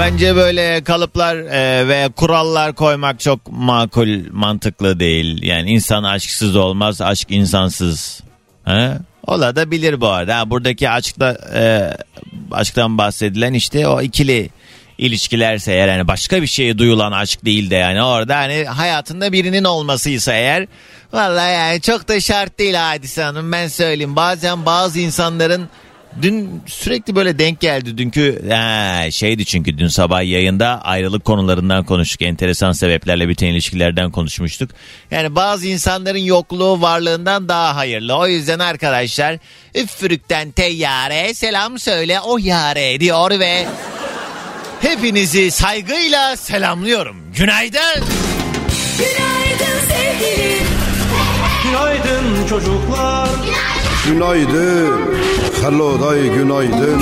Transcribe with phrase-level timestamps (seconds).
[0.00, 5.42] Bence böyle kalıplar e, ve kurallar koymak çok makul, mantıklı değil.
[5.42, 8.20] Yani insan aşksız olmaz, aşk insansız.
[8.64, 8.92] He?
[9.26, 10.38] Ola da bilir bu arada.
[10.38, 11.90] Ha, buradaki aşkta e,
[12.52, 14.50] aşktan bahsedilen işte o ikili
[14.98, 19.64] ilişkilerse eğer yani başka bir şeye duyulan aşk değil de yani orada hani hayatında birinin
[19.64, 20.66] olmasıysa eğer
[21.12, 24.16] vallahi yani çok da şart değil Hadise Hanım ben söyleyeyim.
[24.16, 25.68] Bazen bazı insanların
[26.22, 32.22] Dün sürekli böyle denk geldi dünkü ha, şeydi çünkü dün sabah yayında ayrılık konularından konuştuk.
[32.22, 34.70] Enteresan sebeplerle biten ilişkilerden konuşmuştuk.
[35.10, 38.16] Yani bazı insanların yokluğu varlığından daha hayırlı.
[38.16, 39.38] O yüzden arkadaşlar
[39.74, 43.66] üfürükten teyyare selam söyle o yare diyor ve
[44.80, 47.16] hepinizi saygıyla selamlıyorum.
[47.36, 48.04] Günaydın.
[48.98, 50.66] Günaydın sevgilim.
[51.64, 53.28] Günaydın çocuklar.
[53.44, 53.79] Günaydın.
[55.62, 57.00] Hello day günaydın.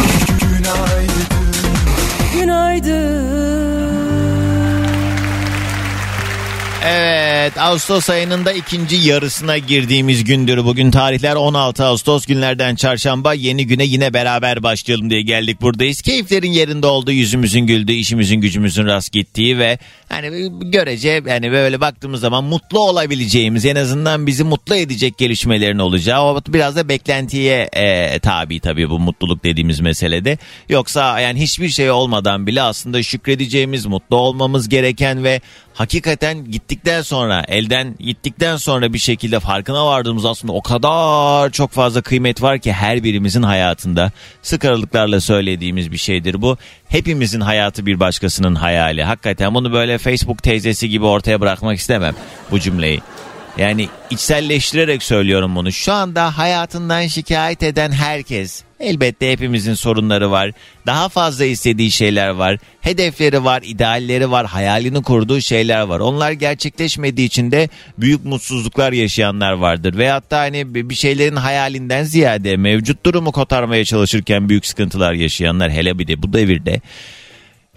[6.84, 10.64] Evet Ağustos ayının da ikinci yarısına girdiğimiz gündür.
[10.64, 16.02] Bugün tarihler 16 Ağustos günlerden çarşamba yeni güne yine beraber başlayalım diye geldik buradayız.
[16.02, 22.20] Keyiflerin yerinde olduğu yüzümüzün güldüğü işimizin gücümüzün rast gittiği ve hani görece yani böyle baktığımız
[22.20, 28.18] zaman mutlu olabileceğimiz en azından bizi mutlu edecek gelişmelerin olacağı o biraz da beklentiye e,
[28.18, 30.38] tabi tabii bu mutluluk dediğimiz meselede.
[30.68, 35.40] Yoksa yani hiçbir şey olmadan bile aslında şükredeceğimiz mutlu olmamız gereken ve
[35.74, 42.02] hakikaten gittikten sonra elden gittikten sonra bir şekilde farkına vardığımız aslında o kadar çok fazla
[42.02, 44.12] kıymet var ki her birimizin hayatında
[44.42, 46.56] sık aralıklarla söylediğimiz bir şeydir bu.
[46.88, 49.04] Hepimizin hayatı bir başkasının hayali.
[49.04, 52.14] Hakikaten bunu böyle Facebook teyzesi gibi ortaya bırakmak istemem
[52.50, 53.00] bu cümleyi.
[53.58, 55.72] Yani içselleştirerek söylüyorum bunu.
[55.72, 60.52] Şu anda hayatından şikayet eden herkes elbette hepimizin sorunları var.
[60.86, 62.58] Daha fazla istediği şeyler var.
[62.80, 66.00] Hedefleri var, idealleri var, hayalini kurduğu şeyler var.
[66.00, 69.98] Onlar gerçekleşmediği için de büyük mutsuzluklar yaşayanlar vardır.
[69.98, 75.98] Veyahut da hani bir şeylerin hayalinden ziyade mevcut durumu kotarmaya çalışırken büyük sıkıntılar yaşayanlar hele
[75.98, 76.80] bir de bu devirde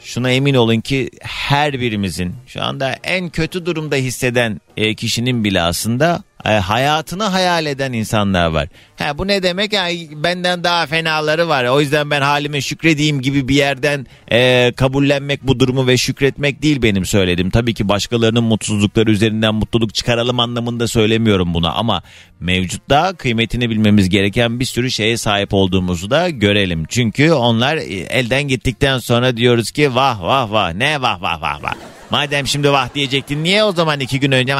[0.03, 5.61] Şuna emin olun ki her birimizin şu anda en kötü durumda hisseden e, kişinin bile
[5.61, 8.67] aslında e, hayatını hayal eden insanlar var.
[8.99, 9.73] Ha, bu ne demek?
[9.73, 11.65] Yani benden daha fenaları var.
[11.65, 16.81] O yüzden ben halime şükredeyim gibi bir yerden e, kabullenmek bu durumu ve şükretmek değil
[16.81, 17.49] benim söyledim.
[17.49, 22.03] Tabii ki başkalarının mutsuzlukları üzerinden mutluluk çıkaralım anlamında söylemiyorum bunu ama
[22.39, 26.85] mevcutta kıymetini bilmemiz gereken bir sürü şeye sahip olduğumuzu da görelim.
[26.89, 31.63] Çünkü onlar e, elden gittikten sonra diyoruz ki vah vah vah ne vah vah vah
[31.63, 32.00] vah.
[32.11, 34.55] Madem şimdi vah diyecektin niye o zaman iki gün önce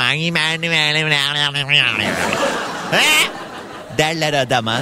[3.98, 4.82] derler adama.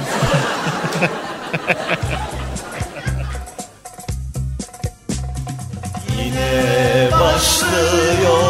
[6.18, 8.40] Yine başlıyor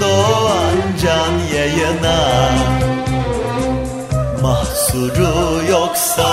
[0.00, 2.50] Doğan Can yayına.
[4.42, 6.32] Mahsuru yoksa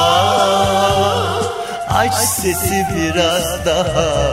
[1.90, 4.30] Aç sesi biraz daha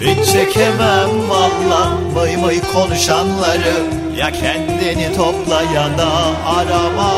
[0.00, 3.74] hiç çekemem valla mıy mıy konuşanları
[4.16, 6.10] Ya kendini topla ya da
[6.46, 7.12] arama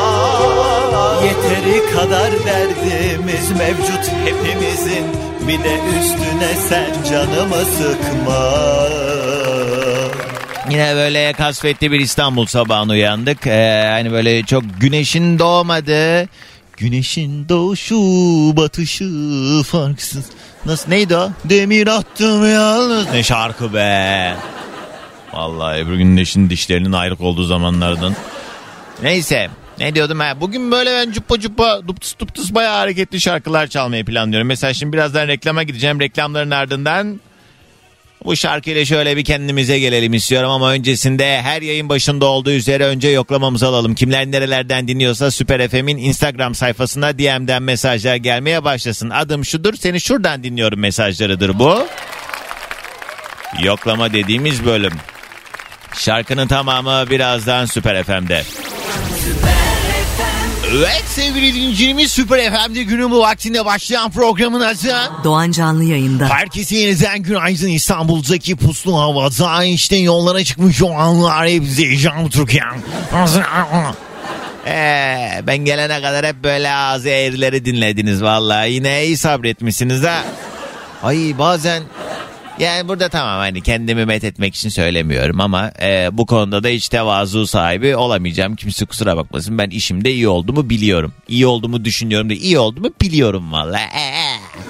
[1.23, 5.05] Yeteri kadar derdimiz mevcut hepimizin
[5.47, 8.53] Bir de üstüne sen canımı sıkma
[10.69, 13.47] Yine böyle kasvetli bir İstanbul sabahına uyandık.
[13.47, 16.29] Ee, hani böyle çok güneşin doğmadı.
[16.77, 17.95] Güneşin doğuşu
[18.57, 19.09] batışı
[19.65, 20.25] farksız.
[20.65, 21.31] Nasıl neydi o?
[21.45, 23.11] Demir attım yalnız.
[23.11, 24.35] Ne şarkı be.
[25.33, 28.15] Vallahi Ebru Gündeş'in dişlerinin ayrık olduğu zamanlardan.
[29.03, 29.49] Neyse.
[29.79, 30.41] Ne diyordum ha?
[30.41, 34.47] Bugün böyle ben cuppa cuppa duptus duptus bayağı hareketli şarkılar çalmayı planlıyorum.
[34.47, 35.99] Mesela şimdi birazdan reklama gideceğim.
[35.99, 37.19] Reklamların ardından
[38.25, 43.07] bu şarkıyla şöyle bir kendimize gelelim istiyorum ama öncesinde her yayın başında olduğu üzere önce
[43.07, 43.95] yoklamamızı alalım.
[43.95, 49.09] Kimler nerelerden dinliyorsa Süper FM'in Instagram sayfasına DM'den mesajlar gelmeye başlasın.
[49.09, 51.87] Adım şudur seni şuradan dinliyorum mesajlarıdır bu.
[53.63, 54.93] Yoklama dediğimiz bölüm.
[55.97, 58.43] Şarkının tamamı birazdan Süper FM'de.
[60.75, 64.95] Evet sevgili dinleyicilerimiz Süper FM'de günün bu vaktinde başlayan programın adı.
[65.23, 66.29] Doğan Canlı yayında.
[66.29, 72.63] Herkese yeniden günaydın İstanbul'daki puslu havada işte yollara çıkmış o anlar hepsi Can Türkiye.
[74.67, 78.71] Ee, ben gelene kadar hep böyle ağzı eğrileri dinlediniz vallahi.
[78.71, 80.23] Yine iyi sabretmişsiniz ha.
[81.03, 81.83] Ay bazen
[82.59, 86.89] yani burada tamam hani kendimi met etmek için söylemiyorum ama e, bu konuda da hiç
[86.89, 88.55] tevazu sahibi olamayacağım.
[88.55, 91.13] Kimse kusura bakmasın ben işimde iyi olduğumu biliyorum.
[91.27, 93.83] İyi olduğumu düşünüyorum da iyi olduğumu biliyorum vallahi.
[93.83, 94.62] Ee.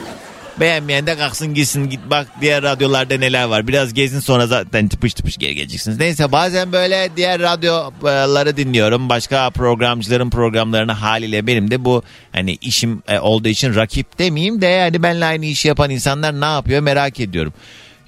[0.60, 3.68] Beğenmeyen de kalksın gitsin git bak diğer radyolarda neler var.
[3.68, 6.00] Biraz gezin sonra zaten tıpış tıpış geri geleceksiniz.
[6.00, 9.10] Neyse bazen böyle diğer radyoları dinliyorum.
[9.10, 14.66] Başka programcıların programlarını haliyle benim de bu hani işim e, olduğu için rakip demeyeyim de
[14.66, 17.54] yani benimle aynı işi yapan insanlar ne yapıyor merak ediyorum.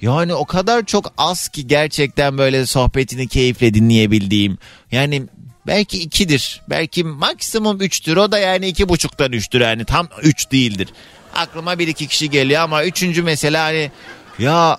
[0.00, 4.58] Yani o kadar çok az ki gerçekten böyle sohbetini keyifle dinleyebildiğim.
[4.92, 5.22] Yani
[5.66, 6.60] belki ikidir.
[6.70, 8.16] Belki maksimum üçtür.
[8.16, 9.60] O da yani iki buçuktan üçtür.
[9.60, 10.88] Yani tam üç değildir.
[11.36, 13.90] Aklıma bir iki kişi geliyor ama üçüncü mesela hani
[14.38, 14.78] ya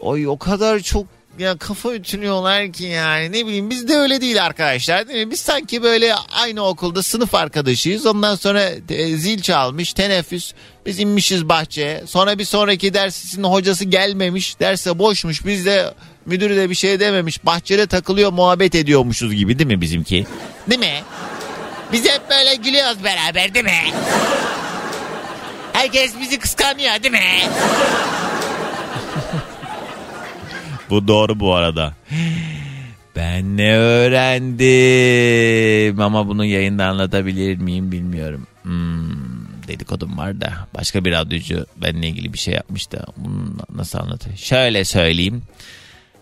[0.00, 1.06] oy o kadar çok
[1.38, 5.30] ya kafa ütülüyorlar ki yani ne bileyim biz de öyle değil arkadaşlar değil mi?
[5.30, 10.52] Biz sanki böyle aynı okulda sınıf arkadaşıyız ondan sonra e, zil çalmış teneffüs
[10.86, 15.94] biz inmişiz bahçeye sonra bir sonraki dersin hocası gelmemiş derse boşmuş biz de
[16.26, 20.26] müdürü de bir şey dememiş bahçede takılıyor muhabbet ediyormuşuz gibi değil mi bizimki?
[20.70, 21.02] Değil mi?
[21.92, 23.82] Biz hep böyle gülüyoruz beraber değil mi?
[25.72, 27.20] Herkes bizi kıskanıyor değil mi?
[30.90, 31.94] bu doğru bu arada.
[33.16, 34.70] Ben ne öğrendim
[36.00, 38.46] ama bunu yayında anlatabilir miyim bilmiyorum.
[38.62, 39.10] Hmm,
[39.68, 44.38] dedikodum var da başka bir radyocu benimle ilgili bir şey yapmış da bunu nasıl anlatayım?
[44.38, 45.42] Şöyle söyleyeyim.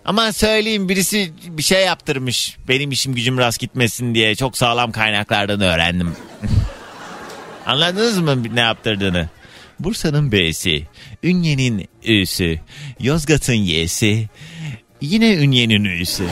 [0.05, 5.61] Ama söyleyeyim birisi bir şey yaptırmış benim işim gücüm rast gitmesin diye çok sağlam kaynaklardan
[5.61, 6.17] öğrendim.
[7.67, 9.29] Anladınız mı ne yaptırdığını?
[9.81, 10.87] Bursa'nın B'si,
[11.23, 12.61] Ünye'nin Ü'sü,
[13.01, 14.29] Yozgat'ın Y'si,
[15.01, 16.25] yine Ünye'nin Ü'sü.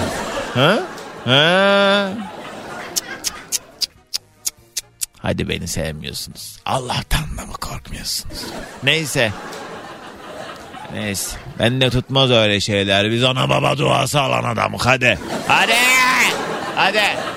[0.54, 0.78] Ha?
[1.24, 2.12] Ha?
[5.18, 6.58] Hadi beni sevmiyorsunuz.
[6.66, 8.38] Allah'tan da mı korkmuyorsunuz?
[8.82, 9.32] Neyse.
[10.92, 11.36] Neyse.
[11.58, 13.10] Ben de tutmaz öyle şeyler.
[13.10, 14.86] Biz ana baba duası alan adamık.
[14.86, 15.18] Hadi.
[15.48, 15.76] Hadi.
[16.76, 17.35] Hadi.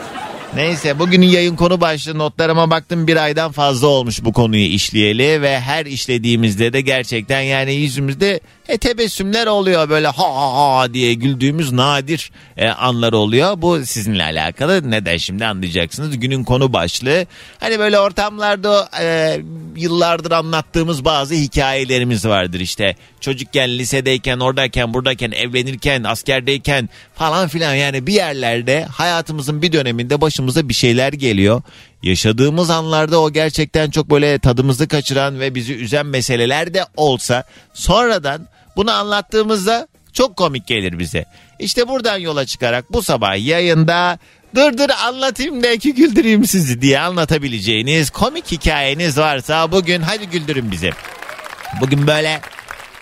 [0.56, 3.07] Neyse bugünün yayın konu başlığı notlarıma baktım.
[3.07, 8.77] Bir aydan fazla olmuş bu konuyu işleyeli ve her işlediğimizde de gerçekten yani yüzümüzde e,
[8.77, 13.62] tebessümler oluyor böyle ha ha ha diye güldüğümüz nadir e, anlar oluyor.
[13.62, 16.19] Bu sizinle alakalı neden şimdi anlayacaksınız.
[16.19, 17.25] Günün konu başlığı
[17.60, 19.39] hani böyle ortamlarda e,
[19.75, 22.95] yıllardır anlattığımız bazı hikayelerimiz vardır işte.
[23.21, 30.69] Çocukken lisedeyken oradayken buradayken evlenirken askerdeyken falan filan yani bir yerlerde hayatımızın bir döneminde başımıza
[30.69, 31.62] bir şeyler geliyor.
[32.04, 37.44] Yaşadığımız anlarda o gerçekten çok böyle tadımızı kaçıran ve bizi üzen meseleler de olsa
[37.74, 38.48] sonradan
[38.80, 41.26] bunu anlattığımızda çok komik gelir bize.
[41.60, 44.20] İşte buradan yola çıkarak bu sabah yayında
[44.56, 50.72] dur dur anlatayım da ki güldüreyim sizi diye anlatabileceğiniz komik hikayeniz varsa bugün hadi güldürün
[50.72, 50.92] bizi.
[51.81, 52.42] Bugün böyle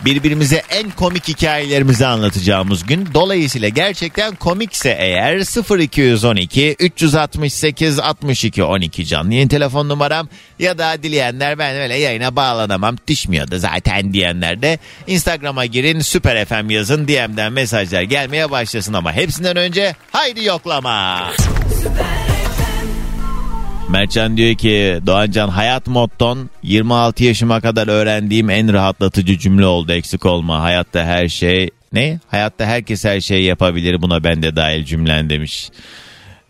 [0.05, 3.09] birbirimize en komik hikayelerimizi anlatacağımız gün.
[3.13, 5.37] Dolayısıyla gerçekten komikse eğer
[5.79, 10.29] 0212 368 62 12 canlı yayın telefon numaram
[10.59, 16.69] ya da dileyenler ben öyle yayına bağlanamam düşmüyordu zaten diyenler de Instagram'a girin Süper FM
[16.69, 21.27] yazın DM'den mesajlar gelmeye başlasın ama hepsinden önce haydi yoklama.
[23.89, 30.25] Mertcan diyor ki Doğancan hayat motton 26 yaşıma kadar öğrendiğim en rahatlatıcı cümle oldu eksik
[30.25, 30.61] olma.
[30.61, 32.19] Hayatta her şey ne?
[32.27, 35.69] Hayatta herkes her şeyi yapabilir buna ben de dahil cümlen demiş.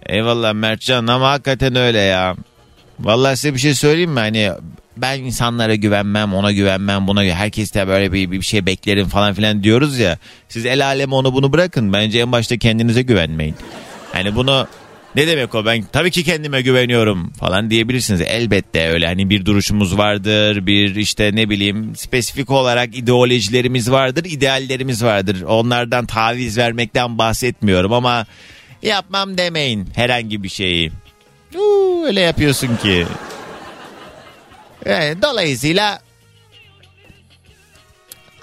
[0.05, 2.35] Eyvallah Mertcan ama hakikaten öyle ya.
[2.99, 4.19] Vallahi size bir şey söyleyeyim mi?
[4.19, 4.51] Hani
[4.97, 9.63] ben insanlara güvenmem, ona güvenmem, buna herkes de böyle bir, bir şey beklerim falan filan
[9.63, 10.17] diyoruz ya.
[10.49, 11.93] Siz el aleme onu bunu bırakın.
[11.93, 13.55] Bence en başta kendinize güvenmeyin.
[14.13, 14.67] Hani bunu
[15.17, 18.21] ne demek o ben tabii ki kendime güveniyorum falan diyebilirsiniz.
[18.21, 25.03] Elbette öyle hani bir duruşumuz vardır bir işte ne bileyim spesifik olarak ideolojilerimiz vardır ideallerimiz
[25.03, 25.41] vardır.
[25.41, 28.25] Onlardan taviz vermekten bahsetmiyorum ama
[28.81, 30.91] yapmam demeyin herhangi bir şeyi.
[31.55, 33.05] Uuu, öyle yapıyorsun ki.
[34.85, 35.99] Yani dolayısıyla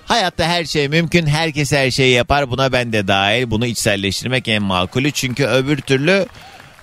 [0.07, 1.27] Hayatta her şey mümkün.
[1.27, 2.51] Herkes her şeyi yapar.
[2.51, 3.51] Buna ben de dahil.
[3.51, 5.13] Bunu içselleştirmek en makulü.
[5.13, 6.27] Çünkü öbür türlü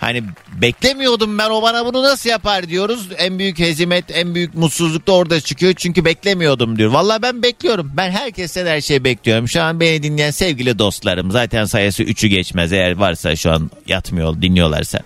[0.01, 0.23] Hani
[0.61, 3.07] beklemiyordum ben o bana bunu nasıl yapar diyoruz.
[3.17, 5.73] En büyük hezimet, en büyük mutsuzluk da orada çıkıyor.
[5.73, 6.91] Çünkü beklemiyordum diyor.
[6.91, 7.91] Vallahi ben bekliyorum.
[7.97, 9.47] Ben herkesten her şeyi bekliyorum.
[9.47, 11.31] Şu an beni dinleyen sevgili dostlarım.
[11.31, 14.99] Zaten sayısı 3'ü geçmez eğer varsa şu an yatmıyor dinliyorlarsa.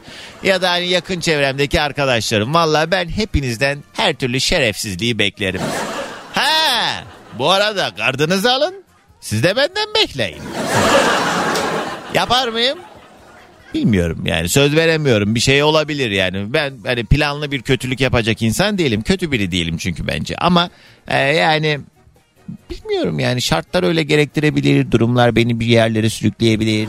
[0.44, 2.54] Ya da hani yakın çevremdeki arkadaşlarım.
[2.54, 5.62] Vallahi ben hepinizden her türlü şerefsizliği beklerim.
[6.34, 7.04] Ha,
[7.40, 8.84] bu arada gardınızı alın.
[9.22, 10.42] Siz de benden bekleyin.
[12.14, 12.80] Yapar mıyım?
[13.76, 18.78] Bilmiyorum yani söz veremiyorum bir şey olabilir yani ben hani planlı bir kötülük yapacak insan
[18.78, 20.70] değilim kötü biri değilim çünkü bence ama
[21.08, 21.80] e, yani
[22.70, 26.88] bilmiyorum yani şartlar öyle gerektirebilir durumlar beni bir yerlere sürükleyebilir.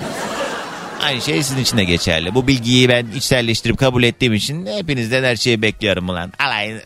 [1.02, 2.35] Aynı şey sizin için de geçerli.
[2.35, 6.33] Bu bilgiyi ben içselleştirip kabul ettiğim için hepinizden her şeyi bekliyorum ulan.
[6.38, 6.75] Alay.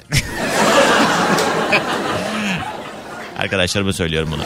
[3.39, 4.43] Arkadaşlarıma söylüyorum bunu.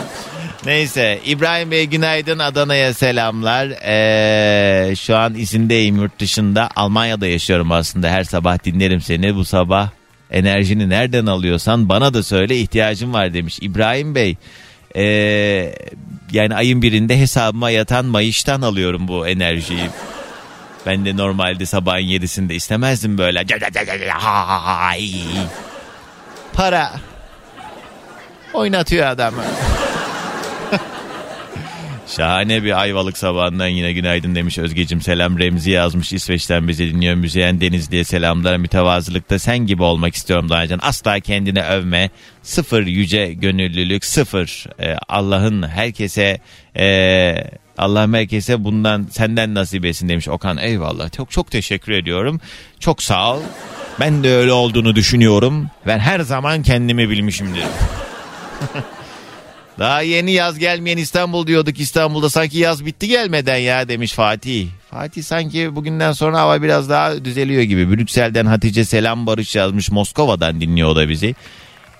[0.66, 3.68] Neyse İbrahim Bey günaydın Adana'ya selamlar.
[3.68, 6.68] Ee, şu an izindeyim yurt dışında.
[6.76, 8.09] Almanya'da yaşıyorum aslında.
[8.09, 9.35] Her sabah dinlerim seni.
[9.35, 9.88] Bu sabah
[10.30, 13.59] enerjini nereden alıyorsan bana da söyle ihtiyacım var demiş.
[13.62, 14.37] İbrahim Bey
[14.97, 15.75] ee,
[16.33, 19.90] yani ayın birinde hesabıma yatan mayıştan alıyorum bu enerjiyi.
[20.87, 23.44] Ben de normalde sabahın yedisinde istemezdim böyle.
[26.52, 26.92] Para
[28.54, 29.42] oynatıyor adamı.
[32.16, 37.14] Şahane bir ayvalık sabahından yine günaydın demiş Özgecim selam Remzi yazmış İsveç'ten bizi dinliyor.
[37.14, 38.56] Müzeyyen Denizli'ye selamlar.
[38.56, 42.11] Mütevazılıkta sen gibi olmak istiyorum Danacan asla kendine övme.
[42.42, 44.66] Sıfır yüce gönüllülük sıfır.
[44.80, 46.38] Ee, Allah'ın herkese
[46.76, 47.35] e,
[47.78, 50.56] Allah'ım herkese bundan senden nasip etsin demiş Okan.
[50.56, 51.12] Eyvallah.
[51.12, 52.40] Çok çok teşekkür ediyorum.
[52.80, 53.40] Çok sağ ol.
[54.00, 55.71] Ben de öyle olduğunu düşünüyorum.
[55.87, 57.64] Ben her zaman kendimi bilmişimdir
[59.78, 64.66] daha yeni yaz gelmeyen İstanbul diyorduk İstanbul'da sanki yaz bitti gelmeden ya demiş Fatih.
[64.90, 67.90] Fatih sanki bugünden sonra hava biraz daha düzeliyor gibi.
[67.90, 71.34] Brüksel'den Hatice Selam Barış yazmış Moskova'dan dinliyor o da bizi.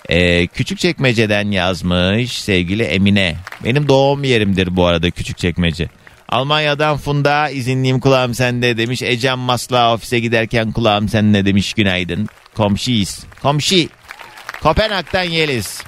[0.09, 3.35] Ee, Küçükçekmece'den yazmış sevgili Emine.
[3.63, 5.89] Benim doğum yerimdir bu arada Küçükçekmece.
[6.29, 9.01] Almanya'dan Funda izinliyim kulağım sende demiş.
[9.01, 12.29] Ecem Masla ofise giderken kulağım sende demiş günaydın.
[12.55, 13.19] Komşuyuz.
[13.41, 13.89] Komşi.
[14.63, 15.81] Kopenhag'dan Yeliz.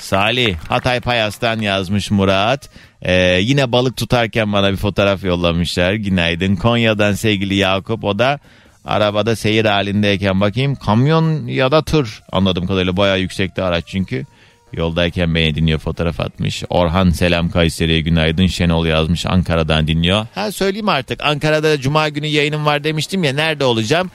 [0.00, 2.70] Salih Hatay Payas'tan yazmış Murat.
[3.02, 5.92] Ee, yine balık tutarken bana bir fotoğraf yollamışlar.
[5.92, 6.56] Günaydın.
[6.56, 8.04] Konya'dan sevgili Yakup.
[8.04, 8.38] O da
[8.84, 14.26] arabada seyir halindeyken bakayım kamyon ya da tır anladığım kadarıyla bayağı yüksekte araç çünkü.
[14.72, 16.64] Yoldayken beni dinliyor fotoğraf atmış.
[16.68, 18.46] Orhan selam Kayseri'ye günaydın.
[18.46, 20.26] Şenol yazmış Ankara'dan dinliyor.
[20.34, 24.10] Ha söyleyeyim artık Ankara'da cuma günü yayınım var demiştim ya nerede olacağım?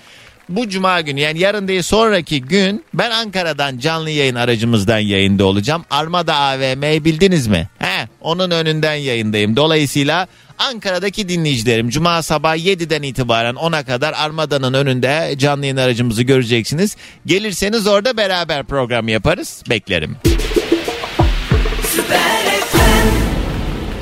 [0.49, 5.85] Bu cuma günü yani yarın değil sonraki gün ben Ankara'dan canlı yayın aracımızdan yayında olacağım.
[5.91, 7.69] Armada AVM'yi bildiniz mi?
[7.79, 9.55] He, onun önünden yayındayım.
[9.55, 10.27] Dolayısıyla
[10.59, 16.97] Ankara'daki dinleyicilerim cuma sabah 7'den itibaren 10'a kadar Armada'nın önünde canlı yayın aracımızı göreceksiniz.
[17.25, 19.63] Gelirseniz orada beraber program yaparız.
[19.69, 20.17] Beklerim.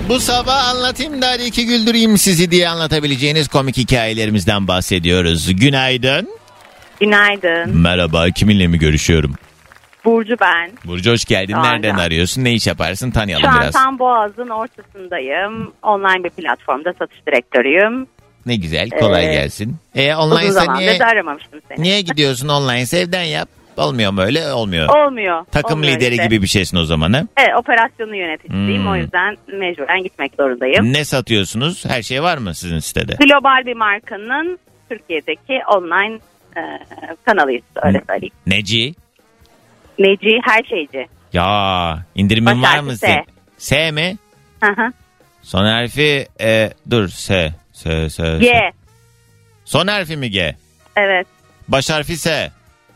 [0.10, 5.56] Bu sabah anlatayım da hadi iki güldüreyim sizi diye anlatabileceğiniz komik hikayelerimizden bahsediyoruz.
[5.56, 6.30] Günaydın.
[7.00, 7.78] Günaydın.
[7.78, 9.34] Merhaba kiminle mi görüşüyorum?
[10.06, 10.72] Burcu ben.
[10.86, 11.54] Burcu hoş geldin.
[11.54, 11.72] Aynen.
[11.82, 12.44] Nereden arıyorsun?
[12.44, 13.12] Ne iş yaparsın?
[13.12, 13.74] Tanıyalım Şu an biraz.
[13.74, 15.74] tam Boğaz'ın ortasındayım.
[15.84, 18.08] Online bir platformda satış direktörüyüm.
[18.46, 18.90] Ne güzel.
[18.90, 19.76] Kolay Ee, gelsin.
[19.96, 21.84] E Uzun online sen zamandır niye, da aramamıştım seni.
[21.84, 22.86] niye gidiyorsun online?
[22.86, 23.50] Sevden yap.
[23.78, 24.54] Olmuyor mu öyle?
[24.54, 24.90] Olmuyor.
[24.90, 25.46] Olmuyor.
[25.52, 26.24] Takım olmuyor lideri işte.
[26.24, 27.24] gibi bir şeysin o zaman ha?
[27.38, 28.82] Evet operasyonu yöneticisiyim.
[28.82, 28.92] Hmm.
[28.92, 30.94] O yüzden mecburen gitmek zorundayım.
[30.94, 31.86] Ne satıyorsunuz?
[31.86, 33.14] Her şey var mı sizin sitede?
[33.14, 36.20] Global bir markanın Türkiye'deki online
[36.58, 36.62] e,
[37.26, 38.34] kanalıyız öyle söyleyeyim.
[38.48, 38.94] Neci?
[40.00, 41.08] Neci her şeyci.
[41.34, 42.98] Ya indirimin Baş var mı?
[42.98, 43.26] S.
[43.58, 44.18] S mi?
[44.64, 44.92] Hı hı.
[45.42, 47.54] Son harfi e, dur S.
[47.74, 48.38] S, S, S.
[48.40, 48.72] G.
[49.66, 50.56] Son harfi mi G?
[50.96, 51.28] Evet.
[51.68, 52.52] Baş harfi S.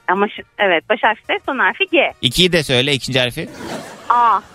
[0.08, 2.14] Ama şu, evet baş harfi S, son harfi G.
[2.22, 3.50] İkiyi de söyle ikinci harfi.
[4.10, 4.40] A.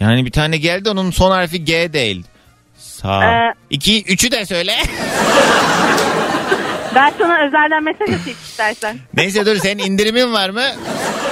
[0.00, 2.26] Yani bir tane geldi onun son harfi G değil.
[2.76, 3.24] Sağ.
[3.24, 4.72] Ee, İki, üçü de söyle.
[6.94, 8.98] Ben sana özelden mesaj atayım istersen.
[9.14, 10.62] Neyse dur senin indirimin var mı?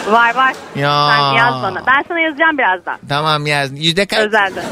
[0.08, 0.54] Var var.
[0.76, 1.10] Ya.
[1.16, 1.82] Sen yaz bana.
[1.86, 2.98] Ben sana yazacağım birazdan.
[3.08, 3.84] Tamam yaz.
[3.84, 4.18] Yüzde kaç?
[4.18, 4.64] Özelden.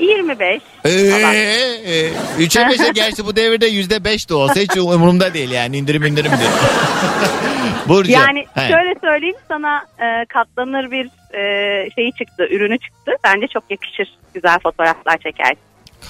[0.00, 0.62] 25.
[0.84, 1.34] Ee, falan.
[1.34, 6.02] e, Üçe beşe gerçi bu devirde yüzde beş de olsa hiç umurumda değil yani indirim
[6.06, 6.50] indirim diyor.
[7.88, 8.10] Burcu.
[8.12, 13.12] Yani he, şöyle söyleyeyim sana e, katlanır bir e, şeyi çıktı, ürünü çıktı.
[13.24, 14.08] Bence çok yakışır.
[14.34, 15.58] Güzel fotoğraflar çekersin.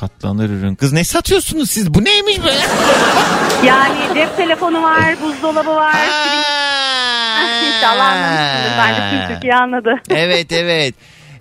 [0.01, 0.75] Katlanır ürün.
[0.75, 1.95] Kız ne satıyorsunuz siz?
[1.95, 2.51] Bu neymiş be?
[3.67, 5.95] Yani cep telefonu var, buzdolabı var.
[5.95, 7.67] Aa!
[7.77, 8.79] İnşallah anlamışsındır.
[8.79, 9.95] Bence tüm Türkiye anladı.
[10.11, 10.95] evet evet.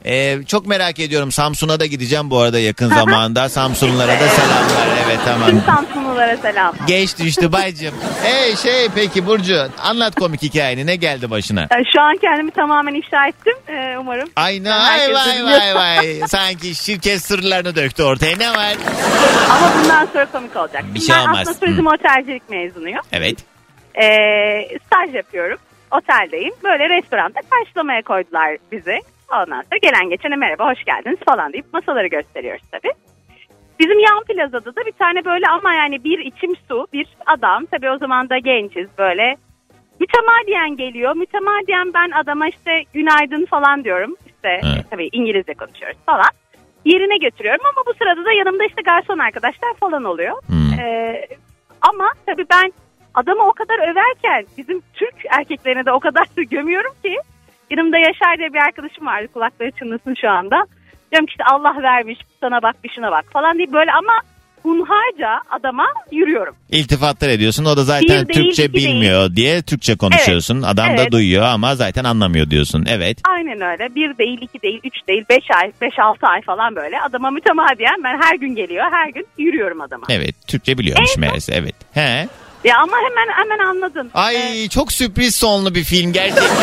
[0.07, 1.31] Ee, çok merak ediyorum.
[1.31, 3.49] Samsun'a da gideceğim bu arada yakın zamanda.
[3.49, 4.87] Samsunlulara da selamlar.
[5.05, 5.49] Evet tamam.
[5.49, 6.73] Tüm Samsunlulara selam.
[6.87, 7.95] Geç düştü baycım.
[8.23, 11.63] Hey şey peki Burcu anlat komik hikayeni ne geldi başına?
[11.63, 13.53] Ee, Şu an kendimi tamamen ifşa ettim.
[13.69, 14.29] Ee, umarım.
[14.35, 15.59] Ay ne Herkes vay vay biliyor.
[15.59, 16.21] vay vay.
[16.27, 18.73] Sanki şirket sırlarını döktü ortaya ne var?
[19.49, 20.83] Ama bundan sonra komik olacak.
[20.93, 21.39] Bir Şimdi şey ben olmaz.
[21.41, 23.01] aslında turizm otelcilik mezunuyum.
[23.11, 23.37] Evet.
[23.95, 25.57] Ee, staj yapıyorum.
[25.91, 26.53] Oteldeyim.
[26.63, 28.99] Böyle restoranda karşılamaya koydular bizi.
[29.31, 32.93] Ondan sonra gelen geçene merhaba hoş geldiniz falan deyip masaları gösteriyoruz tabii.
[33.79, 37.65] Bizim yan plazada da bir tane böyle ama yani bir içim su bir adam.
[37.65, 39.35] Tabii o zaman da gençiz böyle.
[39.99, 41.15] Mütemadiyen geliyor.
[41.15, 44.15] Mütemadiyen ben adama işte günaydın falan diyorum.
[44.25, 44.85] İşte Evet.
[44.91, 46.29] tabii İngilizce konuşuyoruz falan.
[46.85, 50.35] Yerine götürüyorum ama bu sırada da yanımda işte garson arkadaşlar falan oluyor.
[50.47, 50.79] Hmm.
[50.79, 51.27] Ee,
[51.81, 52.73] ama tabii ben
[53.13, 57.17] adamı o kadar överken bizim Türk erkeklerine de o kadar gömüyorum ki
[57.69, 60.65] yanımda Yaşar diye bir arkadaşım vardı kulakları çınlasın şu anda.
[61.11, 64.13] Diyorum ki işte Allah vermiş sana bak bir şuna bak falan diye böyle ama
[64.65, 66.55] hunharca adama yürüyorum.
[66.71, 70.61] İltifatlar ediyorsun o da zaten Bir değil, Türkçe iki bilmiyor diye Türkçe konuşuyorsun.
[70.61, 71.11] Adam da evet.
[71.11, 72.85] duyuyor ama zaten anlamıyor diyorsun.
[72.89, 73.17] Evet.
[73.29, 73.95] Aynen öyle.
[73.95, 77.01] Bir değil, iki değil, üç değil, beş ay, beş altı ay falan böyle.
[77.01, 80.05] Adama mütemadiyen ben her gün geliyor, her gün yürüyorum adama.
[80.09, 81.75] Evet Türkçe biliyormuş En- meğerse evet.
[81.93, 82.27] He.
[82.65, 84.11] Ya ama hemen hemen anladın.
[84.13, 86.45] Ay çok sürpriz sonlu bir film gerçekten.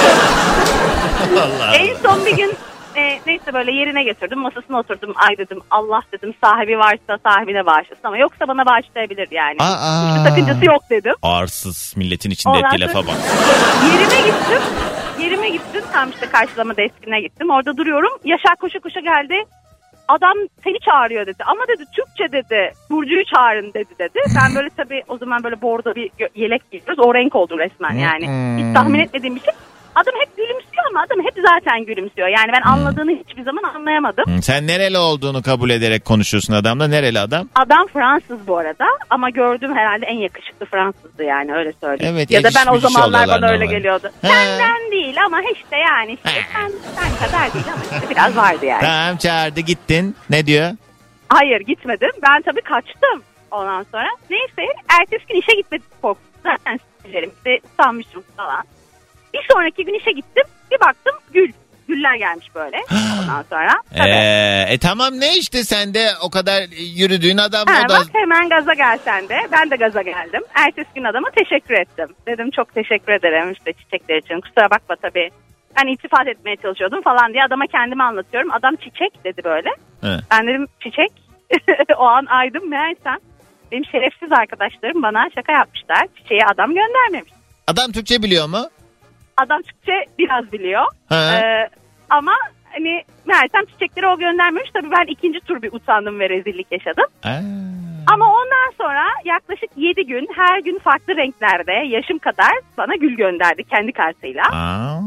[1.32, 1.74] Allah.
[1.74, 2.54] En son bir gün
[2.96, 8.04] e, neyse böyle yerine getirdim masasına oturdum ay dedim Allah dedim sahibi varsa sahibine bağışlasın
[8.04, 9.56] ama yoksa bana bağışlayabilir yani.
[9.60, 10.10] Aa.
[10.18, 11.14] Hiçbir sakıncası yok dedim.
[11.22, 13.14] Arsız milletin içinde Ondan ettiği lafa bak.
[13.92, 14.62] Yerime gittim.
[15.20, 15.82] Yerime gittim.
[15.92, 17.50] Tam işte karşılama deskine gittim.
[17.50, 18.10] Orada duruyorum.
[18.24, 19.34] Yaşar koşa koşa geldi.
[20.12, 21.44] Adam seni çağırıyor dedi.
[21.46, 22.72] Ama dedi Türkçe dedi.
[22.90, 24.18] Burcu'yu çağırın dedi dedi.
[24.36, 26.98] Ben böyle tabii o zaman böyle bordo bir yelek giyiyoruz.
[26.98, 28.24] O renk oldu resmen yani.
[28.58, 29.54] Hiç tahmin etmediğim bir şey.
[29.94, 32.28] Adam hep gülümsüyor ama adam hep zaten gülümsüyor.
[32.28, 34.36] Yani ben anladığını hiçbir zaman anlayamadım.
[34.36, 36.88] Hı, Sen nereli olduğunu kabul ederek konuşuyorsun adamla.
[36.88, 37.48] Nereli adam?
[37.54, 42.14] Adam Fransız bu arada ama gördüğüm herhalde en yakışıklı Fransızdı yani öyle söyleyeyim.
[42.16, 43.76] Evet, ya da ben o yakışmış zamanlar oluyorlar bana öyle normal.
[43.76, 44.10] geliyordu.
[44.22, 44.28] He.
[44.28, 48.80] Senden değil ama işte yani işte sen, sen kadar değil ama işte biraz vardı yani.
[48.80, 50.16] Tamam çağırdı gittin.
[50.30, 50.70] Ne diyor?
[51.28, 54.08] Hayır gitmedim ben tabii kaçtım ondan sonra.
[54.30, 56.24] Neyse ertesi gün işe gitmedim korktum.
[56.42, 58.64] Zaten stajyerim işte sanmışım falan.
[59.34, 61.52] Bir sonraki gün işe gittim bir baktım gül.
[61.88, 62.76] Güller gelmiş böyle
[63.22, 63.72] ondan sonra.
[63.96, 64.08] Tabii.
[64.08, 66.62] Ee, e tamam ne işte sen de o kadar
[66.96, 67.94] yürüdüğün adam Ha, o da...
[67.94, 70.42] Bak hemen gaza gelsen de ben de gaza geldim.
[70.54, 72.08] Ertesi gün adama teşekkür ettim.
[72.26, 74.40] Dedim çok teşekkür ederim işte çiçekler için.
[74.40, 75.30] Kusura bakma tabii.
[75.76, 78.50] Ben iltifat etmeye çalışıyordum falan diye adama kendimi anlatıyorum.
[78.52, 79.68] Adam çiçek dedi böyle.
[80.00, 80.20] Hı.
[80.30, 81.12] Ben dedim çiçek.
[81.98, 83.18] o an aydım meğersem.
[83.72, 86.06] Benim şerefsiz arkadaşlarım bana şaka yapmışlar.
[86.16, 87.32] Çiçeği adam göndermemiş.
[87.66, 88.68] Adam Türkçe biliyor mu?
[89.36, 90.84] Adam Türkçe biraz biliyor.
[91.12, 91.68] Ee,
[92.10, 92.32] ama
[92.72, 94.70] hani meğersem çiçekleri o göndermemiş.
[94.74, 97.06] Tabii ben ikinci tur bir utandım ve rezillik yaşadım.
[97.24, 97.62] Aa.
[98.06, 103.64] Ama ondan sonra yaklaşık 7 gün her gün farklı renklerde yaşım kadar bana gül gönderdi
[103.64, 104.42] kendi kartıyla.
[104.52, 104.98] Aa.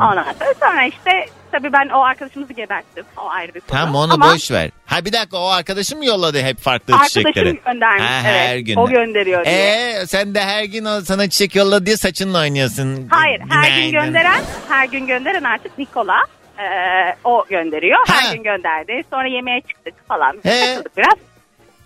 [0.00, 1.10] Ondan sonra, sonra işte
[1.52, 3.04] tabii ben o arkadaşımızı geberttim.
[3.16, 3.78] O ayrı bir konu.
[3.80, 4.70] Tamam onu Ama boş ver.
[4.86, 7.60] Ha bir dakika o arkadaşım yolladı hep farklı Arkadaşım çiçekleri?
[7.66, 8.02] göndermiş.
[8.02, 8.48] Ha, evet.
[8.48, 8.76] her gün.
[8.76, 9.54] O gönderiyor diye.
[10.00, 13.06] Ee, sen de her gün o sana çiçek yolla diye saçınla oynuyorsun.
[13.10, 13.92] Hayır her gün Günaydın.
[14.12, 16.24] gönderen her gün gönderen artık Nikola.
[16.58, 17.98] Ee, o gönderiyor.
[18.08, 18.34] Her Ha.
[18.34, 19.02] gün gönderdi.
[19.10, 20.36] Sonra yemeğe çıktık falan.
[20.42, 20.60] He.
[20.74, 21.14] Takıldık biraz.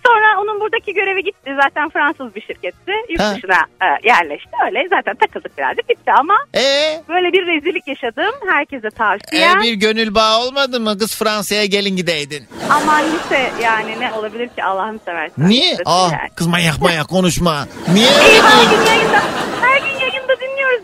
[0.06, 1.50] Sonra onun buradaki görevi gitti.
[1.64, 2.92] Zaten Fransız bir şirketti.
[3.08, 3.34] Yurt Ha.
[3.36, 4.50] dışına e, yerleşti.
[4.66, 8.34] Öyle zaten takıldık birazcık bitti ama Ee, Böyle bir rezillik yaşadım.
[8.48, 9.60] Herkese e, tavsiyem.
[9.62, 10.98] bir gönül bağı olmadı mı?
[10.98, 12.44] Kız Fransa'ya gelin gideydin.
[12.70, 15.48] Aman lise yani ne olabilir ki Allah'ını seversen.
[15.48, 15.70] Niye?
[15.72, 16.28] Lise Ah yani.
[16.36, 17.66] kız manyak manyak konuşma.
[17.94, 19.20] Niye İyi, her gün yayında,
[19.62, 19.99] her gün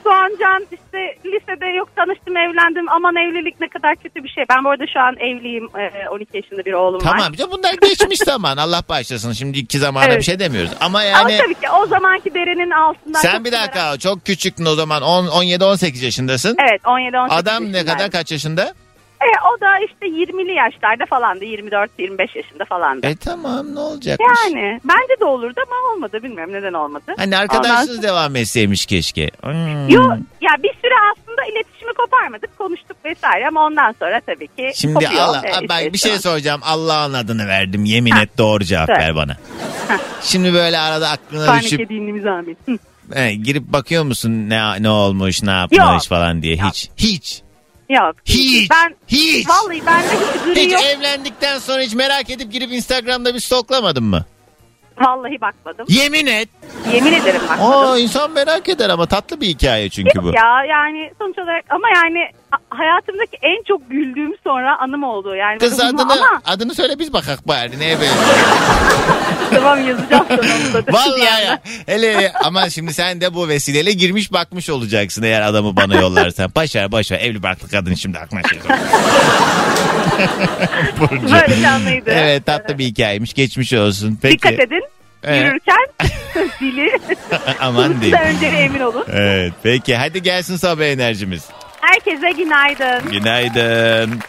[0.07, 0.63] Doğancan.
[0.73, 2.89] İşte lisede yok tanıştım evlendim.
[2.89, 4.45] Aman evlilik ne kadar kötü bir şey.
[4.51, 5.69] Ben bu arada şu an evliyim.
[5.79, 7.01] Ee, 12 yaşında bir oğlum var.
[7.11, 10.19] Tamam ya bunlar geçmiş zaman Allah bağışlasın şimdi iki zamanda Evet.
[10.19, 10.71] bir şey demiyoruz.
[10.81, 13.21] Ama Ama yani tabii ki o zamanki derenin altından.
[13.21, 16.57] sen bir dakika çok küçüktün o zaman 10 17-18 yaşındasın.
[16.71, 18.75] Evet 17-18 Adam ne kadar kaç yaşında?
[19.23, 21.45] E, o da işte 20'li yaşlarda falandı.
[21.45, 23.07] 24-25 yaşında falandı.
[23.07, 24.39] E tamam ne olacakmış?
[24.45, 26.23] Yani bence de olurdu ama olmadı.
[26.23, 27.05] Bilmiyorum neden olmadı.
[27.17, 29.31] Hani Ondan arkadaşsınız devam etseymiş keşke.
[29.43, 29.89] Hmm.
[29.89, 30.03] Yo,
[30.41, 35.13] ya bir süre aslında iletişimi koparmadık, konuştuk vesaire ama ondan sonra tabii ki Şimdi kopuyor.
[35.21, 36.61] Allah, ben işte bir şey soracağım.
[36.65, 37.85] Allah'ın adını verdim.
[37.85, 38.23] Yemin Ha.
[38.23, 39.01] et doğru cevap Söyle.
[39.01, 39.37] ver bana.
[40.23, 41.91] Şimdi böyle arada aklına Panik düşüp
[42.23, 42.57] zahmet.
[42.69, 42.79] Hı.
[43.15, 46.03] he, girip bakıyor musun ne ne olmuş, ne yapmış Yok.
[46.09, 46.57] falan diye.
[46.57, 46.91] Hiç.
[46.97, 47.46] Hiç.
[47.91, 48.17] Yok.
[48.25, 48.71] Hiç.
[48.71, 49.49] Ben Hiç.
[49.49, 50.83] vallahi bende hiç gri Hiç yok.
[50.83, 54.25] evlendikten sonra hiç merak edip girip Instagram'da bir stoklamadın mı?
[55.01, 55.87] Vallahi bakmadım.
[55.89, 56.49] Yemin et.
[56.95, 57.91] Yemin ederim bakmadım.
[57.91, 60.27] Aa insan merak eder ama tatlı bir hikaye çünkü bu.
[60.29, 62.19] Ya yani sonuç olarak ama yani
[62.71, 65.35] hayatımdaki en çok güldüğüm sonra anım oldu.
[65.35, 68.11] Yani Kız adını ama adını söyle biz bakak bari neye böyle.
[69.51, 70.83] tamam yazacağım sana.
[70.93, 71.63] Vallahi ya.
[71.87, 76.51] Hele ama şimdi sen de bu vesileyle girmiş bakmış olacaksın eğer adamı bana yollarsan.
[76.57, 78.59] Başar başar evli barklı kadın şimdi aklına şey.
[81.01, 81.33] Burcu.
[81.35, 82.11] Böyle canlıydı.
[82.11, 84.19] Evet tatlı bir hikayeymiş geçmiş olsun.
[84.23, 84.35] Peki.
[84.35, 84.83] Dikkat edin.
[85.27, 85.45] Evet.
[85.45, 85.87] Yürürken
[86.61, 86.91] dili
[87.61, 88.19] Aman diyeyim.
[88.19, 89.05] önce emin olun.
[89.13, 91.45] Evet peki hadi gelsin sabah enerjimiz.
[91.81, 93.11] Herkese günaydın.
[93.11, 94.21] Günaydın.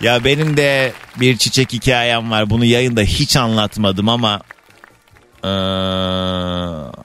[0.00, 2.50] Ya benim de bir çiçek hikayem var.
[2.50, 4.40] Bunu yayında hiç anlatmadım ama
[5.44, 5.50] eee,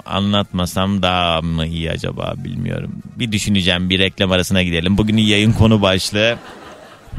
[0.06, 2.92] anlatmasam daha mı iyi acaba bilmiyorum.
[3.16, 4.98] Bir düşüneceğim bir reklam arasına gidelim.
[4.98, 6.38] Bugünün yayın konu başlığı.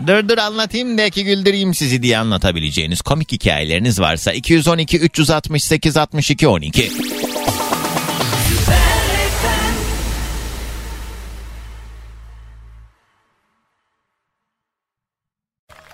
[0.07, 6.49] Dur dur anlatayım da ki güldüreyim sizi diye anlatabileceğiniz komik hikayeleriniz varsa 212 368 62
[6.49, 6.91] 12.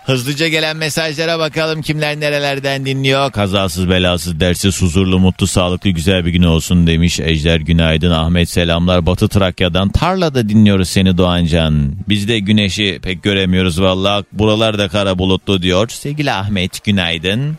[0.08, 3.32] Hızlıca gelen mesajlara bakalım kimler nerelerden dinliyor.
[3.32, 9.06] Kazasız belasız dersiz huzurlu mutlu sağlıklı güzel bir gün olsun demiş Ejder Günaydın Ahmet selamlar
[9.06, 11.92] Batı Trakya'dan tarlada dinliyoruz seni Doğancan.
[12.08, 15.88] Biz de güneşi pek göremiyoruz valla buralar da kara bulutlu diyor.
[15.88, 17.58] Sevgili Ahmet günaydın.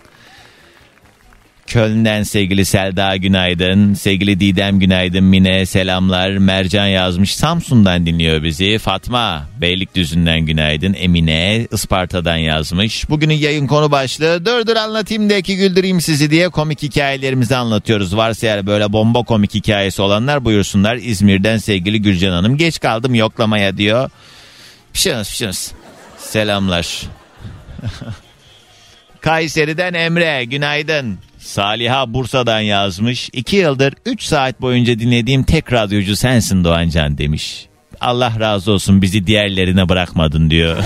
[1.69, 3.93] Köln'den sevgili Selda günaydın.
[3.93, 5.23] Sevgili Didem günaydın.
[5.23, 6.29] Mine selamlar.
[6.29, 7.35] Mercan yazmış.
[7.35, 8.77] Samsun'dan dinliyor bizi.
[8.77, 10.93] Fatma Beylikdüzü'nden günaydın.
[10.93, 13.09] Emine Isparta'dan yazmış.
[13.09, 18.17] Bugünün yayın konu başlığı dur dur anlatayım da ki güldüreyim sizi diye komik hikayelerimizi anlatıyoruz.
[18.17, 20.95] Varsa eğer böyle bomba komik hikayesi olanlar buyursunlar.
[20.95, 22.57] İzmir'den sevgili Gürcan Hanım.
[22.57, 24.09] Geç kaldım yoklamaya diyor.
[24.93, 25.71] Pişiniz pişiniz.
[26.17, 27.01] Selamlar.
[29.21, 31.28] Kayseri'den Emre günaydın.
[31.39, 33.29] Saliha Bursa'dan yazmış.
[33.33, 37.65] İki yıldır 3 saat boyunca dinlediğim tek radyocu sensin Doğancan demiş.
[38.01, 40.77] Allah razı olsun bizi diğerlerine bırakmadın diyor.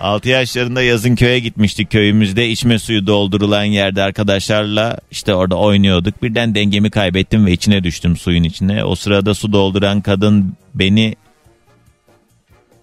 [0.00, 6.22] 6 yaşlarında yazın köye gitmiştik köyümüzde içme suyu doldurulan yerde arkadaşlarla işte orada oynuyorduk.
[6.22, 8.84] Birden dengemi kaybettim ve içine düştüm suyun içine.
[8.84, 11.16] O sırada su dolduran kadın beni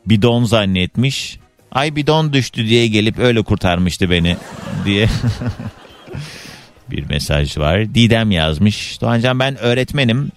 [0.06, 1.40] bidon zannetmiş.
[1.71, 4.38] Ay bidon düştü diye gelip öyle kurtarmıştı beni
[4.86, 5.07] diye
[6.91, 7.95] bir mesaj var.
[7.95, 9.01] Didem yazmış.
[9.01, 10.31] Doğancan ben öğretmenim.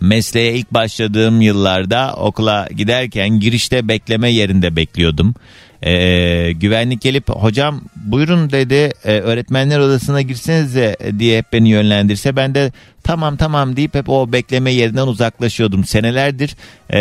[0.00, 5.34] Mesleğe ilk başladığım yıllarda okula giderken girişte bekleme yerinde bekliyordum.
[5.82, 12.54] Ee, güvenlik gelip hocam buyurun dedi e, öğretmenler odasına girsenize diye hep beni yönlendirse ben
[12.54, 15.84] de tamam tamam deyip hep o bekleme yerinden uzaklaşıyordum.
[15.84, 16.56] Senelerdir
[16.92, 16.98] e,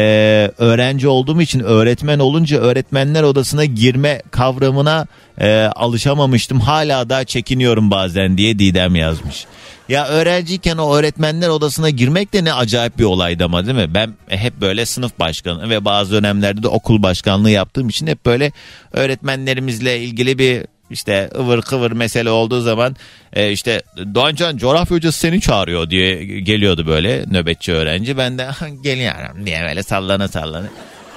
[0.57, 5.07] öğrenci olduğum için öğretmen olunca öğretmenler odasına girme kavramına
[5.41, 6.59] e, alışamamıştım.
[6.59, 9.45] Hala da çekiniyorum bazen diye Didem yazmış.
[9.89, 13.93] Ya öğrenciyken o öğretmenler odasına girmek de ne acayip bir olaydı ama değil mi?
[13.93, 18.51] Ben hep böyle sınıf başkanı ve bazı dönemlerde de okul başkanlığı yaptığım için hep böyle
[18.93, 22.95] öğretmenlerimizle ilgili bir işte ıvır kıvır mesele olduğu zaman
[23.33, 23.81] e, işte
[24.15, 28.17] Doğancan coğrafya hocası seni çağırıyor diye geliyordu böyle nöbetçi öğrenci.
[28.17, 28.49] Ben de
[28.81, 30.67] geliyorum diye böyle sallana sallana.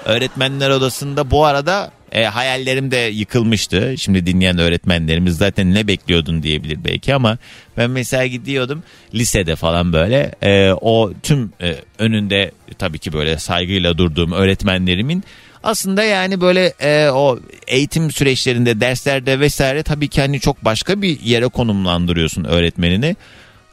[0.04, 3.94] Öğretmenler odasında bu arada e, hayallerim de yıkılmıştı.
[3.98, 7.38] Şimdi dinleyen öğretmenlerimiz zaten ne bekliyordun diyebilir belki ama
[7.76, 8.82] ben mesela gidiyordum
[9.14, 15.24] lisede falan böyle e, o tüm e, önünde tabii ki böyle saygıyla durduğum öğretmenlerimin
[15.62, 21.20] aslında yani böyle e, o eğitim süreçlerinde derslerde vesaire tabii ki hani çok başka bir
[21.20, 23.16] yere konumlandırıyorsun öğretmenini.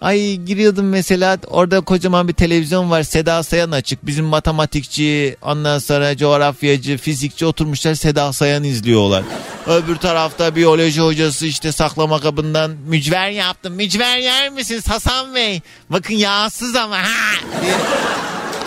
[0.02, 6.18] Ay giriyordum mesela orada kocaman bir televizyon var Seda Sayan açık bizim matematikçi ondan sonra
[6.18, 9.24] coğrafyacı fizikçi oturmuşlar Seda Sayan izliyorlar.
[9.68, 16.14] Öbür tarafta biyoloji hocası işte saklama kabından mücver yaptım mücver yer misiniz Hasan Bey bakın
[16.14, 17.76] yağsız ama ha diye.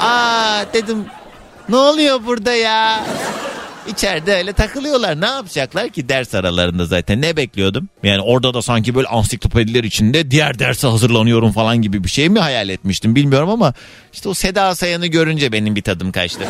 [0.00, 1.04] Aa dedim
[1.68, 3.04] ne oluyor burada ya?
[3.90, 5.20] İçeride öyle takılıyorlar.
[5.20, 7.22] Ne yapacaklar ki ders aralarında zaten?
[7.22, 7.88] Ne bekliyordum?
[8.03, 12.38] Yani orada da sanki böyle ansiklopediler içinde diğer derse hazırlanıyorum falan gibi bir şey mi
[12.38, 13.74] hayal etmiştim bilmiyorum ama
[14.12, 16.44] işte o Seda Sayan'ı görünce benim bir tadım kaçtı.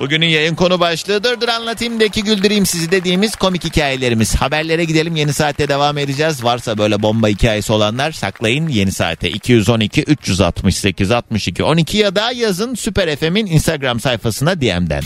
[0.00, 4.34] Bugünün yayın konu başlığı dur anlatayım da ki güldüreyim sizi dediğimiz komik hikayelerimiz.
[4.34, 6.44] Haberlere gidelim yeni saatte devam edeceğiz.
[6.44, 12.74] Varsa böyle bomba hikayesi olanlar saklayın yeni saate 212 368 62 12 ya da yazın
[12.74, 15.02] Süper FM'in Instagram sayfasına DM'den.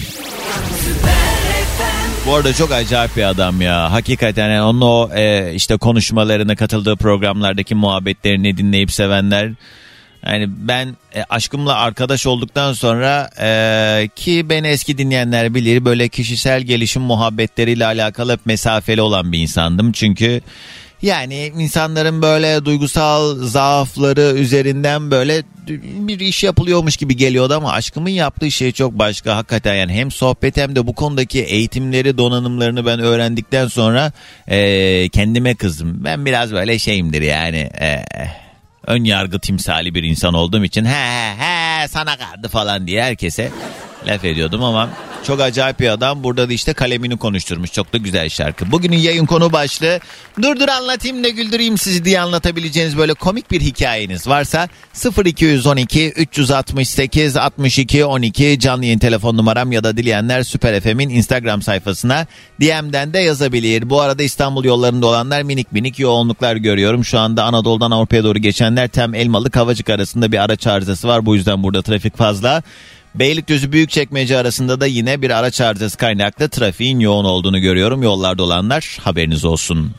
[2.27, 3.93] Bu arada çok acayip bir adam ya.
[3.93, 9.51] Hakikaten yani onun o e, işte konuşmalarına katıldığı programlardaki muhabbetlerini dinleyip sevenler
[10.27, 16.63] Yani ben e, aşkımla arkadaş olduktan sonra e, ki beni eski dinleyenler bilir böyle kişisel
[16.63, 19.93] gelişim muhabbetleriyle alakalı hep mesafeli olan bir insandım.
[19.93, 20.41] Çünkü
[21.03, 25.43] yani insanların böyle duygusal zaafları üzerinden böyle
[26.09, 30.57] bir iş yapılıyormuş gibi geliyordu ama aşkımın yaptığı şey çok başka hakikaten yani hem sohbet
[30.57, 34.13] hem de bu konudaki eğitimleri donanımlarını ben öğrendikten sonra
[34.49, 36.05] e, kendime kızdım.
[36.05, 38.05] Ben biraz böyle şeyimdir yani e,
[38.91, 43.51] ön yargı timsali bir insan olduğum için he he sana kaldı falan diye herkese
[44.07, 44.91] laf ediyordum ama
[45.27, 46.25] çok acayip bir adam.
[46.25, 47.73] Burada da işte kalemini konuşturmuş.
[47.73, 48.73] Çok da güzel şarkı.
[48.73, 50.01] Bugünün yayın konu başlığı
[50.43, 54.69] dur dur anlatayım da güldüreyim sizi diye anlatabileceğiniz böyle komik bir hikayeniz varsa
[55.25, 62.27] 0212 368 62 12 canlı yayın telefon numaram ya da dileyenler Süper FM'in Instagram sayfasına
[62.61, 63.91] DM'den de yazabilir.
[63.91, 67.05] Bu arada İstanbul yollarında olanlar minik minik yoğunluklar görüyorum.
[67.05, 71.27] Şu anda Anadolu'dan Avrupa'ya doğru geçenler tem Elmalı Kavacık arasında bir araç arızası var.
[71.27, 72.63] Bu yüzden burada trafik fazla.
[73.15, 78.03] Beylikdüzü Büyükçekmece arasında da yine bir araç arızası kaynaklı trafiğin yoğun olduğunu görüyorum.
[78.03, 79.93] Yollarda olanlar haberiniz olsun.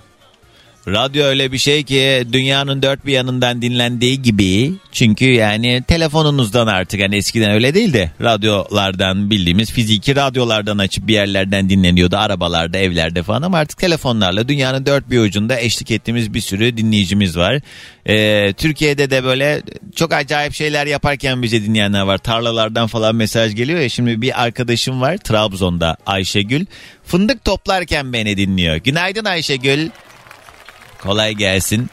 [0.88, 7.00] Radyo öyle bir şey ki dünyanın dört bir yanından dinlendiği gibi çünkü yani telefonunuzdan artık
[7.00, 13.24] yani eskiden öyle değil de radyolardan bildiğimiz fiziki radyolardan açıp bir yerlerden dinleniyordu arabalarda evlerde
[13.24, 17.62] falan ama artık telefonlarla dünyanın dört bir ucunda eşlik ettiğimiz bir sürü dinleyicimiz var.
[18.06, 19.62] Ee, Türkiye'de de böyle
[19.96, 25.02] çok acayip şeyler yaparken bize dinleyenler var tarlalardan falan mesaj geliyor ya şimdi bir arkadaşım
[25.02, 26.66] var Trabzon'da Ayşegül
[27.04, 28.76] fındık toplarken beni dinliyor.
[28.76, 29.90] Günaydın Ayşegül.
[31.04, 31.90] Kolay gelsin.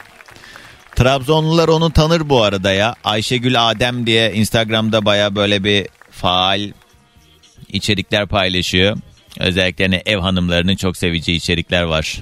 [0.95, 2.95] Trabzonlular onu tanır bu arada ya.
[3.03, 6.71] Ayşegül Adem diye Instagram'da baya böyle bir faal
[7.67, 8.97] içerikler paylaşıyor.
[9.39, 12.19] Özellikle hani ev hanımlarının çok seveceği içerikler var.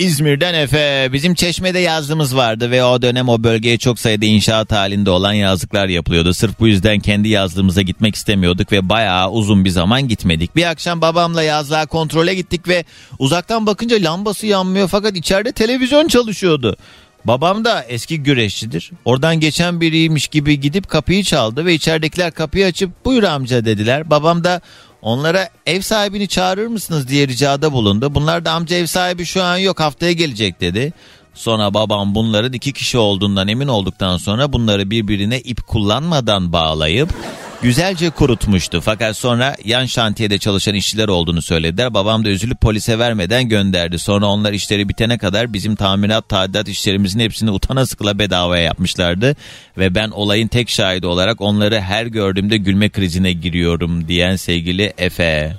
[0.00, 5.10] İzmir'den Efe bizim Çeşme'de yazlığımız vardı ve o dönem o bölgeye çok sayıda inşaat halinde
[5.10, 6.34] olan yazlıklar yapılıyordu.
[6.34, 10.56] Sırf bu yüzden kendi yazlığımıza gitmek istemiyorduk ve bayağı uzun bir zaman gitmedik.
[10.56, 12.84] Bir akşam babamla yazlığa kontrole gittik ve
[13.18, 16.76] uzaktan bakınca lambası yanmıyor fakat içeride televizyon çalışıyordu.
[17.24, 18.90] Babam da eski güreşçidir.
[19.04, 24.10] Oradan geçen biriymiş gibi gidip kapıyı çaldı ve içeridekiler kapıyı açıp buyur amca dediler.
[24.10, 24.60] Babam da
[25.02, 28.14] onlara ev sahibini çağırır mısınız diye ricada bulundu.
[28.14, 30.92] Bunlar da amca ev sahibi şu an yok haftaya gelecek dedi.
[31.34, 37.14] Sonra babam bunların iki kişi olduğundan emin olduktan sonra bunları birbirine ip kullanmadan bağlayıp
[37.62, 38.80] güzelce kurutmuştu.
[38.80, 41.94] Fakat sonra yan şantiyede çalışan işçiler olduğunu söylediler.
[41.94, 43.98] Babam da üzülüp polise vermeden gönderdi.
[43.98, 49.36] Sonra onlar işleri bitene kadar bizim tamirat tadilat işlerimizin hepsini utana sıkıla bedavaya yapmışlardı.
[49.78, 55.56] Ve ben olayın tek şahidi olarak onları her gördüğümde gülme krizine giriyorum diyen sevgili Efe.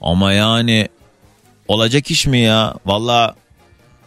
[0.00, 0.88] Ama yani
[1.68, 2.74] olacak iş mi ya?
[2.86, 3.34] Valla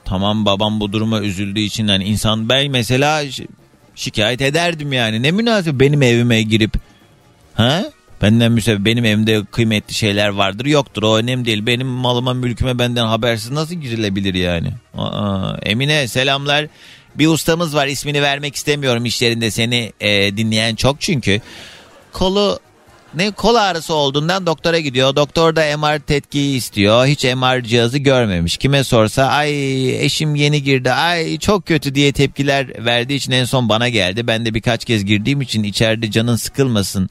[0.05, 3.47] tamam babam bu duruma üzüldüğü için yani insan ben mesela şi-
[3.95, 5.23] şikayet ederdim yani.
[5.23, 6.71] Ne münasebet benim evime girip
[7.57, 7.83] ha?
[8.21, 11.65] Benden müsebbi benim evimde kıymetli şeyler vardır yoktur o önemli değil.
[11.65, 14.67] Benim malıma mülküme benden habersiz nasıl girilebilir yani?
[14.97, 16.67] Aa, Emine selamlar.
[17.15, 21.41] Bir ustamız var ismini vermek istemiyorum işlerinde seni e, dinleyen çok çünkü.
[22.13, 22.59] Kolu
[23.15, 25.15] ne kol ağrısı olduğundan doktora gidiyor.
[25.15, 27.05] Doktor da MR tetkiği istiyor.
[27.05, 28.57] Hiç MR cihazı görmemiş.
[28.57, 30.91] Kime sorsa ay eşim yeni girdi.
[30.91, 34.27] Ay çok kötü diye tepkiler verdiği için en son bana geldi.
[34.27, 37.09] Ben de birkaç kez girdiğim için içeride canın sıkılmasın.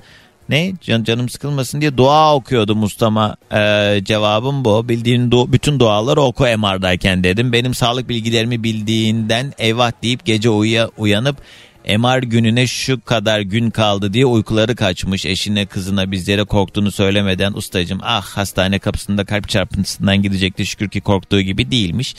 [0.49, 0.73] Ne?
[0.81, 3.37] Can, canım sıkılmasın diye dua okuyordum ustama.
[3.53, 4.89] Ee, cevabım bu.
[4.89, 7.53] Bildiğin du- bütün duaları oku MR'dayken dedim.
[7.53, 11.37] Benim sağlık bilgilerimi bildiğinden eyvah deyip gece uyuya, uyanıp
[11.99, 15.27] MR gününe şu kadar gün kaldı diye uykuları kaçmış.
[15.27, 21.41] Eşine kızına bizlere korktuğunu söylemeden ustacım ah hastane kapısında kalp çarpıntısından gidecekti şükür ki korktuğu
[21.41, 22.15] gibi değilmiş.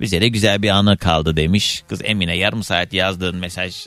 [0.00, 1.82] Bize de güzel bir anı kaldı demiş.
[1.88, 3.86] Kız Emine yarım saat yazdığın mesaj.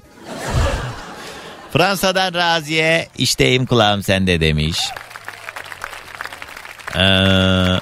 [1.73, 4.79] Fransa'dan Raziye işteyim kulağım sende demiş.
[6.95, 7.79] Ee,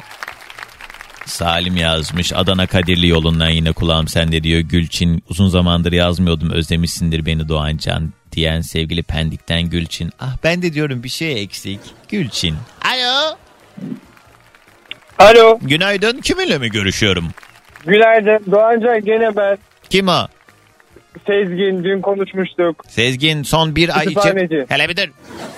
[1.26, 2.34] Salim yazmış.
[2.34, 4.60] Adana Kadirli yolundan yine kulağım sende diyor.
[4.60, 10.12] Gülçin uzun zamandır yazmıyordum özlemişsindir beni Doğancan diyen sevgili Pendik'ten Gülçin.
[10.20, 11.80] Ah ben de diyorum bir şey eksik.
[12.10, 12.56] Gülçin.
[12.86, 13.38] Alo.
[15.20, 16.22] Alo, Günaydın.
[16.22, 17.28] Kiminle mi görüşüyorum?
[17.86, 18.52] günaydın.
[18.52, 19.58] Doğancan gene ben.
[19.90, 20.28] Kim o?
[21.28, 22.84] Sezgin, dün konuşmuştuk.
[22.88, 24.66] Sezgin son bir ay için...
[24.70, 25.08] Hele bir dur.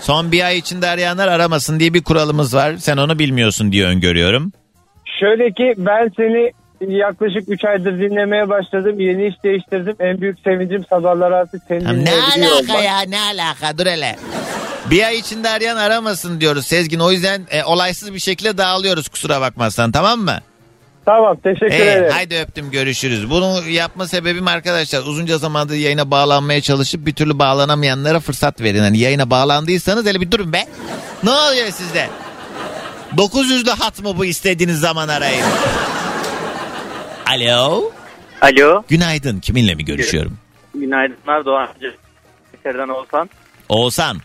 [0.01, 2.77] Son bir ay içinde arayanlar aramasın diye bir kuralımız var.
[2.77, 4.51] Sen onu bilmiyorsun diye öngörüyorum.
[5.19, 6.51] Şöyle ki ben seni
[6.97, 8.99] yaklaşık 3 aydır dinlemeye başladım.
[8.99, 9.95] Yeni iş değiştirdim.
[9.99, 12.83] En büyük sevincim sabahlar artık seni Ya ne alaka olmak.
[12.83, 14.15] ya ne alaka dur hele.
[14.91, 16.99] Bir ay içinde arayan aramasın diyoruz Sezgin.
[16.99, 20.39] O yüzden e, olaysız bir şekilde dağılıyoruz kusura bakmazsan tamam mı?
[21.05, 22.11] Tamam teşekkür Ee, ederim.
[22.11, 23.29] haydi öptüm görüşürüz.
[23.29, 28.79] Bunu yapma sebebim arkadaşlar uzunca zamandır yayına bağlanmaya çalışıp bir türlü bağlanamayanlara fırsat verin.
[28.79, 30.65] Hani yayına bağlandıysanız hele bir durun be.
[31.23, 32.09] Ne oluyor sizde?
[33.17, 35.45] 900'lü hat mı bu istediğiniz zaman arayın.
[37.25, 37.91] Alo.
[38.41, 38.83] Alo.
[38.89, 39.39] Günaydın.
[39.39, 40.37] Kiminle mi görüşüyorum?
[40.75, 41.95] Günaydınlar Doğancı.
[42.51, 43.29] Kayseri'den Oğuzhan.
[43.69, 44.17] Oğuzhan.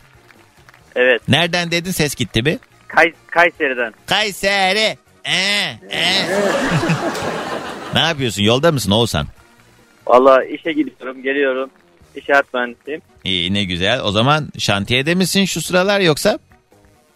[0.97, 1.23] Evet.
[1.29, 2.59] Nereden dedin ses gitti mi?
[2.89, 3.93] Kay Kayseri'den.
[4.07, 4.97] Kayseri.
[5.27, 6.27] Ee, ee.
[7.95, 8.43] ne yapıyorsun?
[8.43, 9.27] Yolda mısın Oğuzhan?
[10.07, 11.71] Valla işe gidiyorum, geliyorum.
[12.17, 13.03] İnşaat mühendisiyim.
[13.25, 14.01] İyi ne güzel.
[14.01, 16.39] O zaman şantiyede misin şu sıralar yoksa?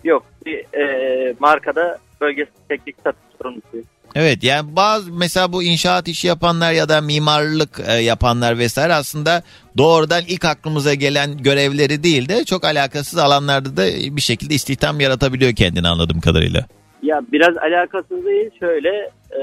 [0.04, 3.86] Yok bir e, markada bölgesel teknik satış sorumlusuyum.
[4.14, 9.42] Evet yani bazı mesela bu inşaat işi yapanlar ya da mimarlık e, yapanlar vesaire aslında
[9.78, 15.54] doğrudan ilk aklımıza gelen görevleri değil de çok alakasız alanlarda da bir şekilde istihdam yaratabiliyor
[15.54, 16.66] kendini anladığım kadarıyla.
[17.02, 19.42] Ya biraz alakasız değil şöyle e,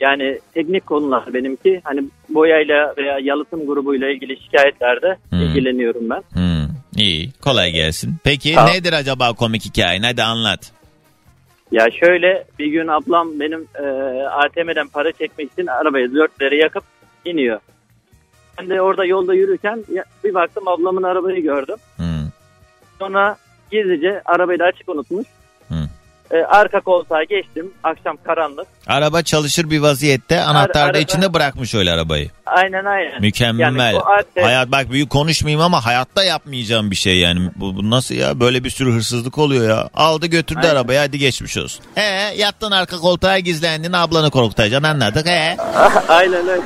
[0.00, 1.80] yani teknik konular benimki.
[1.84, 5.40] Hani boyayla veya yalıtım grubuyla ilgili şikayetlerde Hmm.
[5.42, 6.22] ilgileniyorum ben.
[6.32, 8.14] Hmm, iyi kolay gelsin.
[8.24, 8.70] Peki Tamam.
[8.74, 10.72] nedir acaba komik hikayen hadi anlat.
[11.72, 13.82] Ya şöyle bir gün ablam benim e,
[14.22, 16.84] ATM'den para çekmek için arabayı dörtleri yakıp
[17.24, 17.60] iniyor.
[18.58, 19.84] Ben de orada yolda yürürken
[20.24, 21.76] bir baktım ablamın arabayı gördüm.
[21.96, 22.06] Hmm,
[22.98, 23.36] Sonra
[23.70, 25.26] gizlice arabayı da açık unutmuş.
[26.30, 26.36] Hı.
[26.36, 27.70] E, arka koltuğa geçtim.
[27.84, 28.66] Akşam karanlık.
[28.86, 32.30] Araba çalışır bir vaziyette anahtar da içinde bırakmış öyle arabayı.
[32.46, 33.20] Aynen aynen.
[33.20, 33.60] Mükemmel.
[33.60, 37.50] Yani artı- Hayat bak büyük konuşmayayım ama hayatta yapmayacağım bir şey yani.
[37.56, 38.40] Bu, bu nasıl ya?
[38.40, 39.88] Böyle bir sürü hırsızlık oluyor ya.
[39.94, 40.74] Aldı götürdü Aynen.
[40.74, 41.84] arabayı hadi geçmiş olsun.
[41.94, 45.56] He yattın arka koltuğa gizlendin ablanı korkutacaksın anladık he.
[46.08, 46.62] aynen öyle.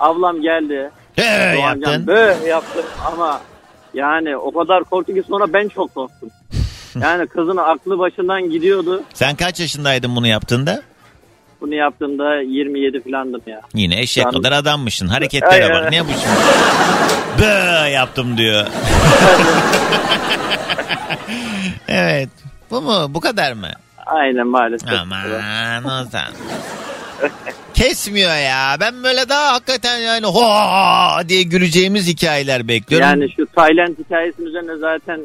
[0.00, 0.90] Ablam geldi.
[1.16, 1.22] He
[1.60, 2.06] yaptın.
[2.06, 3.40] Böyle yaptım ama
[3.94, 6.28] yani o kadar korktu ki sonra ben çok korktum.
[7.00, 9.02] Yani kızın aklı başından gidiyordu.
[9.14, 10.82] Sen kaç yaşındaydın bunu yaptığında?
[11.60, 13.60] Bunu yaptığımda 27 falandım ya.
[13.74, 15.06] Yine eşek Ben- kadar adammışsın.
[15.08, 15.90] Hareketlere bak.
[15.90, 16.36] Ne bu şimdi?
[17.38, 18.66] Bö yaptım diyor.
[21.88, 22.28] evet.
[22.70, 23.06] Bu mu?
[23.08, 23.68] Bu kadar mı?
[24.06, 24.88] Aynen maalesef.
[25.00, 26.32] Aman Ozan.
[27.74, 28.76] Kesmiyor ya.
[28.80, 30.44] Ben böyle daha hakikaten yani ho
[31.28, 33.08] diye güleceğimiz hikayeler bekliyorum.
[33.08, 35.20] Yani şu Tayland hikayesinin üzerine zaten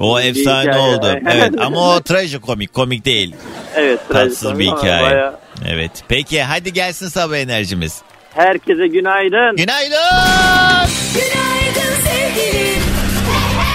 [0.00, 0.82] o bir efsane hikaye.
[0.82, 1.18] oldu.
[1.32, 3.34] Evet ama o trajikomik, komik değil.
[3.76, 5.02] evet Tatsız bir hikaye.
[5.02, 5.34] bayağı-
[5.68, 5.90] Evet.
[6.08, 8.02] Peki hadi gelsin sabah enerjimiz.
[8.34, 9.56] Herkese günaydın.
[9.56, 10.90] Günaydın.
[11.14, 12.82] Günaydın sevgilim.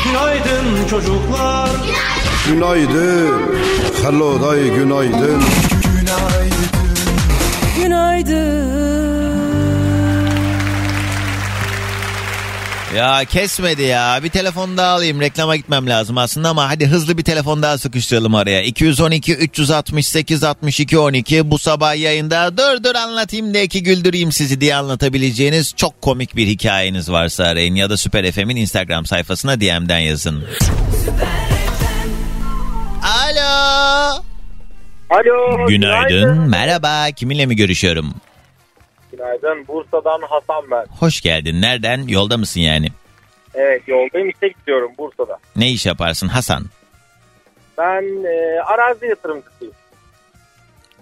[0.05, 1.69] Günaydın çocuklar.
[2.47, 3.41] Günaydın.
[4.03, 5.43] Hello day günaydın.
[12.95, 14.19] Ya kesmedi ya.
[14.23, 15.21] Bir telefon daha alayım.
[15.21, 18.61] Reklama gitmem lazım aslında ama hadi hızlı bir telefon daha sıkıştıralım araya.
[18.61, 24.75] 212 368 62 12 bu sabah yayında dur dur anlatayım da iki güldüreyim sizi diye
[24.75, 30.43] anlatabileceğiniz çok komik bir hikayeniz varsa arayın ya da Süper FM'in Instagram sayfasına DM'den yazın.
[33.03, 34.23] Alo.
[35.09, 35.67] Alo.
[35.67, 36.37] Günaydın.
[36.37, 37.11] Merhaba.
[37.11, 38.13] Kiminle mi görüşüyorum?
[39.25, 39.67] Günaydın.
[39.67, 40.85] Bursa'dan Hasan ben.
[40.99, 41.61] Hoş geldin.
[41.61, 42.07] Nereden?
[42.07, 42.87] Yolda mısın yani?
[43.53, 45.37] Evet yoldayım işe gidiyorum Bursa'da.
[45.55, 46.63] Ne iş yaparsın Hasan?
[47.77, 49.73] Ben e, arazi yatırımcısıyım.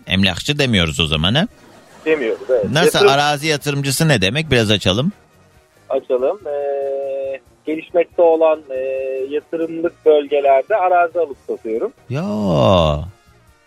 [0.07, 1.47] Emlakçı demiyoruz o zaman ha?
[2.05, 2.65] Demiyoruz evet.
[2.71, 4.51] Nasıl Yatırım arazi yatırımcısı ne demek?
[4.51, 5.11] Biraz açalım.
[5.89, 6.39] açalım.
[6.47, 8.77] E, gelişmekte olan e,
[9.29, 11.91] yatırımlık bölgelerde arazi alıp satıyorum.
[12.09, 12.23] Ya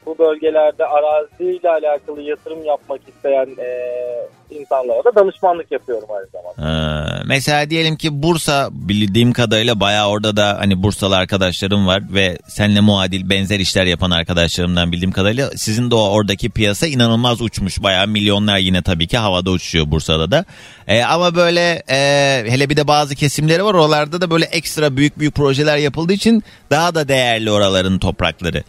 [0.06, 3.68] Bu bölgelerde araziyle alakalı yatırım yapmak isteyen e,
[4.50, 6.56] insanlara da danışmanlık yapıyorum aynı zamanda.
[6.56, 12.38] Ee, mesela diyelim ki Bursa bildiğim kadarıyla bayağı orada da hani Bursalı arkadaşlarım var ve
[12.48, 17.82] seninle muadil benzer işler yapan arkadaşlarımdan bildiğim kadarıyla sizin de oradaki piyasa inanılmaz uçmuş.
[17.82, 20.44] Bayağı milyonlar yine tabii ki havada uçuşuyor Bursa'da da.
[20.88, 21.98] Ee, ama böyle e,
[22.48, 26.42] hele bir de bazı kesimleri var oralarda da böyle ekstra büyük büyük projeler yapıldığı için
[26.70, 28.62] daha da değerli oraların toprakları.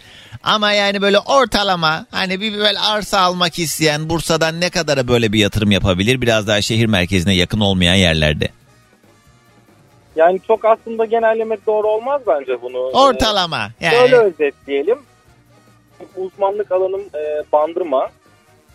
[0.44, 5.40] Ama yani böyle ortalama hani bir böyle arsa almak isteyen Bursa'dan ne kadara böyle bir
[5.40, 6.22] yatırım yapabilir?
[6.22, 8.50] Biraz daha şehir merkezine yakın olmayan yerlerde.
[10.16, 12.78] Yani çok aslında genellemek doğru olmaz bence bunu.
[12.78, 13.70] E, Ortalama.
[13.80, 13.96] Yani.
[13.98, 15.00] Şöyle özetleyelim.
[16.16, 18.10] Uzmanlık alanım e, Bandırma.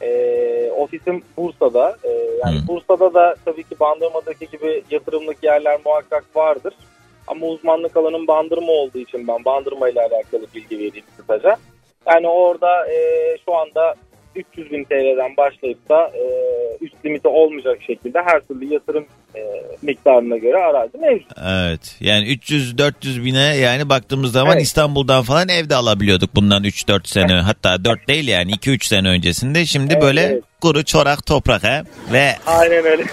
[0.00, 1.96] E, ofisim Bursa'da.
[2.04, 2.10] E,
[2.44, 2.66] yani Hı.
[2.68, 6.74] Bursa'da da tabii ki Bandırma'daki gibi yatırımlık yerler muhakkak vardır.
[7.26, 11.56] Ama uzmanlık alanım Bandırma olduğu için ben Bandırma ile alakalı bilgi vereyim kısaca.
[12.06, 12.96] Yani orada e,
[13.44, 13.94] şu anda
[14.36, 16.24] 300 bin TL'den başlayıp da e,
[16.80, 19.40] üst limiti olmayacak şekilde her türlü yatırım e,
[19.82, 21.32] miktarına göre arazi mevcut.
[21.46, 21.96] Evet.
[22.00, 24.62] Yani 300-400 bine yani baktığımız zaman Evet.
[24.66, 29.66] İstanbul'dan falan evde alabiliyorduk bundan 3-4 sene hatta 4 değil yani 2-3 sene öncesinde.
[29.66, 30.42] Şimdi Evet, böyle evet.
[30.60, 33.04] kuru çorak toprak ha ve Aynen öyle.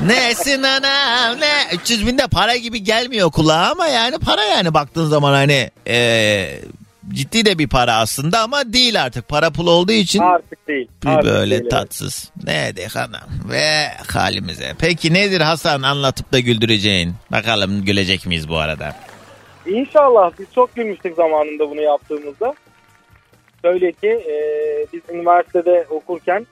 [0.00, 5.06] nesin anam ne 300 bin de para gibi gelmiyor kulağa ama yani para yani baktığın
[5.06, 6.60] zaman hani eee,
[7.12, 10.53] ciddi de bir para aslında ama değil artık para pul olduğu için Artık
[11.04, 11.70] bir Artık böyle evet.
[11.70, 12.30] tatsız.
[12.46, 14.72] Ne de hanım ve halimize.
[14.80, 17.14] Peki nedir Hasan anlatıp da güldüreceğin?
[17.32, 18.96] Bakalım gülecek miyiz bu arada?
[19.66, 22.54] İnşallah biz çok gülmüştük zamanında bunu yaptığımızda.
[23.64, 24.36] Şöyle ki e,
[24.92, 26.46] biz üniversitede okurken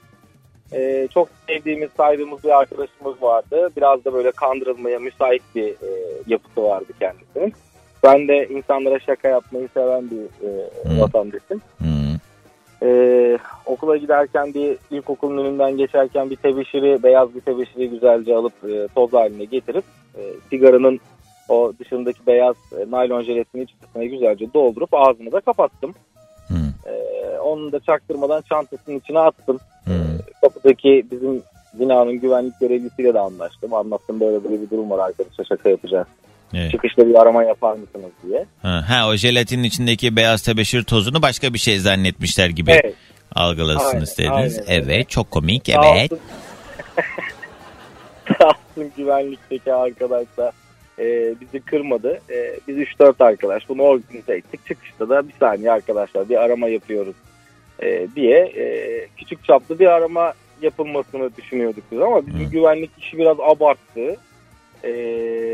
[0.73, 3.69] e, çok sevdiğimiz saydığımız bir arkadaşımız vardı.
[3.77, 5.89] Biraz da böyle kandırılmaya müsait bir e,
[6.27, 7.53] yapısı vardı kendisinin.
[8.03, 10.99] Ben de insanlara şaka yapmayı seven bir e, Hmm.
[11.01, 11.61] vatandaşım.
[11.77, 12.02] Hmm.
[12.83, 18.87] E, okula giderken bir ilkokulun önünden geçerken bir tebeşiri, beyaz bir tebeşiri güzelce alıp e,
[18.95, 19.83] toz haline getirip
[20.15, 20.99] e, sigaranın
[21.49, 25.93] o dışındaki beyaz e, naylon jelatini içerisine güzelce doldurup ağzını da kapattım.
[26.47, 26.93] Hmm.
[26.93, 29.59] E, onu da çaktırmadan çantasının içine attım.
[29.85, 29.93] Hmm.
[30.41, 31.41] Kapıdaki bizim
[31.73, 33.73] binanın güvenlik görevlisiyle de anlaştım.
[33.73, 36.07] Anlattım böyle böyle bir durum var arkadaşlar şaka yapacağız.
[36.53, 36.71] Evet.
[36.71, 38.45] Çıkışta bir arama yapar mısınız diye.
[38.61, 42.95] Ha, ha, o jelatinin içindeki beyaz tebeşir tozunu başka bir şey zannetmişler gibi Evet.
[43.35, 44.59] algılasın istediniz.
[44.59, 44.73] öyle.
[44.73, 46.11] Evet çok komik evet.
[48.37, 50.53] Sağ olsun güvenlikteki arkadaşlar
[50.99, 52.21] e, bizi kırmadı.
[52.29, 54.65] E, biz 3-4 arkadaş bunu organize ettik.
[54.67, 57.15] Çıkışta da bir saniye arkadaşlar bir arama yapıyoruz
[57.83, 62.51] e, diye e, küçük çaplı bir arama yapılmasını düşünüyorduk biz ama bizim Hı.
[62.51, 64.15] güvenlik işi biraz abarttı.
[64.83, 64.91] E,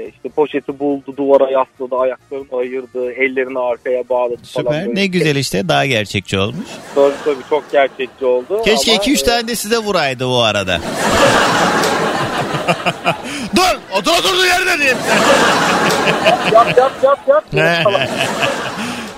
[0.09, 4.73] işte poşeti buldu, duvara yasladı, ayaklarını ayırdı, ellerini arkaya bağladı falan.
[4.73, 6.67] Süper ne güzel işte daha gerçekçi olmuş.
[6.95, 8.61] Tabii tabii çok gerçekçi oldu.
[8.65, 10.79] Keşke ama, 2-3 e, tane de size vuraydı bu arada.
[13.55, 14.89] Dur otur oturduğu yerde diye.
[16.53, 17.43] Yap yap yap yap.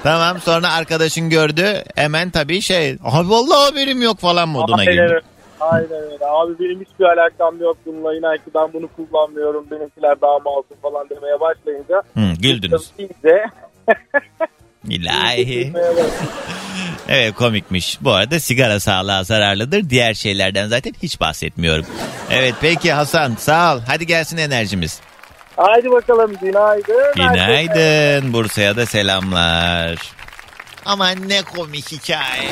[0.04, 5.22] tamam sonra arkadaşın gördü hemen tabii şey abi vallahi haberim yok falan moduna girdi.
[5.62, 6.26] Aynen öyle.
[6.26, 8.16] Abi benim hiçbir alakam yok bununla.
[8.16, 9.66] İnan ki ben bunu kullanmıyorum.
[9.72, 12.02] Benimkiler daha masum falan demeye başlayınca.
[12.14, 12.92] Hı, güldünüz.
[12.98, 13.46] İyice
[14.90, 15.74] İlahi.
[17.10, 17.98] Evet komikmiş.
[18.02, 19.90] Bu arada sigara sağlığa zararlıdır.
[19.90, 21.86] Diğer şeylerden zaten hiç bahsetmiyorum.
[22.32, 23.80] Evet peki Hasan sağ ol.
[23.88, 25.02] Hadi gelsin enerjimiz.
[25.58, 27.14] Haydi bakalım günaydın.
[27.16, 28.34] Günaydın.
[28.34, 30.12] Bursa'ya da selamlar.
[30.86, 32.50] Aman ne komik hikaye.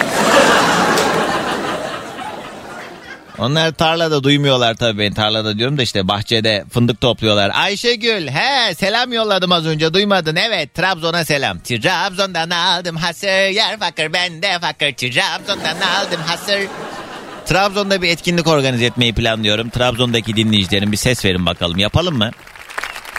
[3.39, 5.13] Onlar tarlada duymuyorlar tabii beni.
[5.13, 7.51] Tarlada diyorum da işte bahçede fındık topluyorlar.
[7.53, 10.35] Ayşegül he selam yolladım az önce duymadın.
[10.35, 11.59] Evet Trabzon'a selam.
[11.59, 14.93] Trabzon'dan aldım hasır yer fakir ben de fakir.
[14.93, 16.59] Trabzon'dan aldım hasır.
[17.45, 19.69] Trabzon'da bir etkinlik organize etmeyi planlıyorum.
[19.69, 22.31] Trabzon'daki dinleyicilerin bir ses verin bakalım yapalım mı?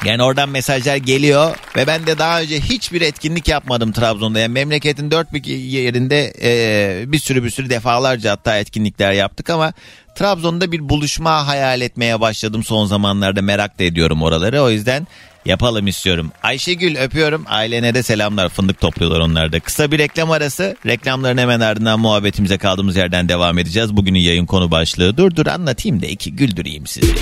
[0.05, 4.39] Yani oradan mesajlar geliyor ve ben de daha önce hiçbir etkinlik yapmadım Trabzon'da.
[4.39, 9.73] Yani memleketin dört bir yerinde e, bir sürü bir sürü defalarca hatta etkinlikler yaptık ama
[10.21, 14.63] Trabzon'da bir buluşma hayal etmeye başladım son zamanlarda merak da ediyorum oraları.
[14.63, 15.07] O yüzden
[15.47, 16.33] yapalım istiyorum.
[16.43, 17.45] Ayşegül öpüyorum.
[17.47, 18.49] Ailene de selamlar.
[18.49, 19.61] Fındık topluyorlar onlar da.
[19.61, 20.77] Kısa bir reklam arası.
[20.87, 23.97] Reklamların hemen ardından muhabbetimize kaldığımız yerden devam edeceğiz.
[23.97, 25.17] Bugünün yayın konu başlığı.
[25.17, 27.15] Dur dur anlatayım da iki güldüreyim sizi.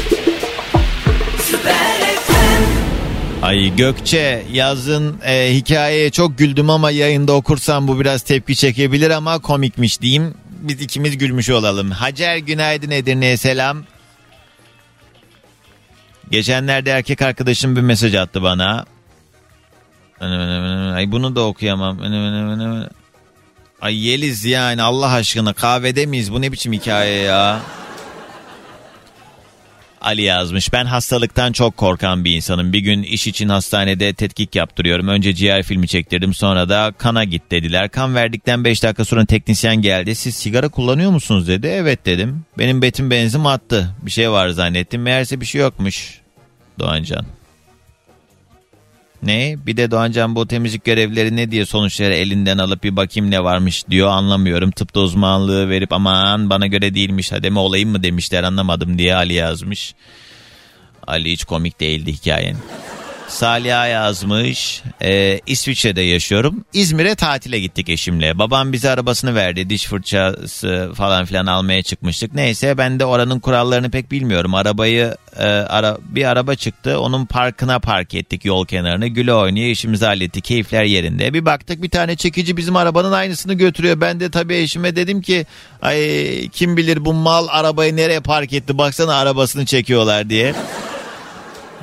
[3.43, 9.39] Ay Gökçe yazın e, hikayeye çok güldüm ama yayında okursam bu biraz tepki çekebilir ama
[9.39, 10.35] komikmiş diyeyim.
[10.59, 11.91] Biz ikimiz gülmüş olalım.
[11.91, 13.85] Hacer günaydın Edirne'ye selam.
[16.31, 18.87] Geçenlerde erkek arkadaşım bir mesaj attı bana.
[20.95, 21.99] Ay bunu da okuyamam.
[23.81, 26.33] Ay Yeliz yani Allah aşkına kahvede miyiz?
[26.33, 27.61] Bu ne biçim hikaye ya?
[30.09, 30.73] Ali yazmış.
[30.73, 32.73] Ben hastalıktan çok korkan bir insanım.
[32.73, 35.09] Bir gün iş için hastanede tetkik yaptırıyorum.
[35.09, 36.35] Önce ciğer filmi çektirdim.
[36.35, 37.89] Sonra da kana git dediler.
[37.89, 40.15] Kan verdikten 5 dakika sonra teknisyen geldi.
[40.15, 41.67] Siz sigara kullanıyor musunuz dedi.
[41.67, 42.45] Evet dedim.
[42.59, 43.95] Benim betim benzim attı.
[44.03, 45.03] Bir şey var zannettim.
[45.03, 46.21] Meğerse bir şey yokmuş.
[46.79, 47.27] Doğancan.
[49.23, 49.57] Ne?
[49.67, 53.89] Bir de Doğancan bu temizlik görevlileri ne diye sonuçları elinden alıp bir bakayım ne varmış
[53.91, 54.71] diyor anlamıyorum.
[54.71, 59.33] Tıpta uzmanlığı verip aman bana göre değilmiş hadi mi olayım mı demişler anlamadım diye Ali
[59.33, 59.95] yazmış.
[61.07, 62.57] Ali hiç komik değildi hikayen.
[63.29, 64.83] Saliha yazmış.
[65.03, 66.65] Ee, İsviçre'de yaşıyorum.
[66.73, 68.39] İzmir'e tatile gittik eşimle.
[68.39, 69.71] Babam bize arabasını verdi.
[69.71, 72.35] Diş fırçası falan filan almaya çıkmıştık.
[72.35, 74.55] Neyse ben de oranın kurallarını pek bilmiyorum.
[74.55, 77.01] Arabayı e, ara, bir araba çıktı.
[77.01, 79.07] Onun parkına park ettik yol kenarına.
[79.07, 80.45] Güle oynaya işimizi hallettik.
[80.45, 81.35] Keyifler yerinde.
[81.35, 84.01] Bir baktık bir tane çekici bizim arabanın aynısını götürüyor.
[84.01, 85.47] Ben de tabii eşime dedim ki
[85.83, 85.99] ay
[86.49, 88.79] kim bilir bu mal arabayı nereye park etti.
[88.79, 90.55] Baksana arabasını çekiyorlar diye.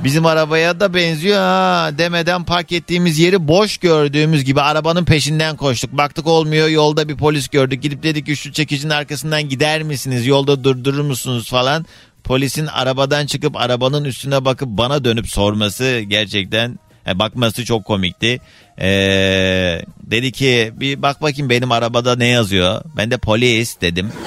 [0.03, 5.91] Bizim arabaya da benziyor ha demeden park ettiğimiz yeri boş gördüğümüz gibi arabanın peşinden koştuk.
[5.91, 7.81] Baktık olmuyor yolda bir polis gördük.
[7.81, 11.85] Gidip dedik şu çekicinin arkasından gider misiniz yolda durdurur musunuz falan.
[12.23, 18.39] Polisin arabadan çıkıp arabanın üstüne bakıp bana dönüp sorması gerçekten e, bakması çok komikti.
[18.79, 22.81] Ee, dedi ki bir bak bakayım benim arabada ne yazıyor.
[22.97, 24.11] Ben de polis dedim.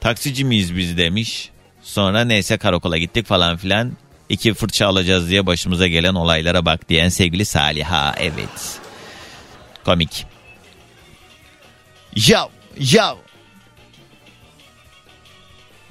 [0.00, 1.50] Taksici miyiz biz demiş.
[1.84, 3.92] Sonra neyse karakola gittik falan filan.
[4.28, 8.14] İki fırça alacağız diye başımıza gelen olaylara bak diyen sevgili Saliha.
[8.18, 8.78] Evet.
[9.84, 10.26] Komik.
[12.16, 13.16] Yav yav.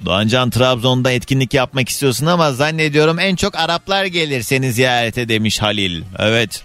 [0.04, 6.02] Doğancan Trabzon'da etkinlik yapmak istiyorsun ama zannediyorum en çok Araplar gelir seni ziyarete demiş Halil.
[6.18, 6.62] Evet.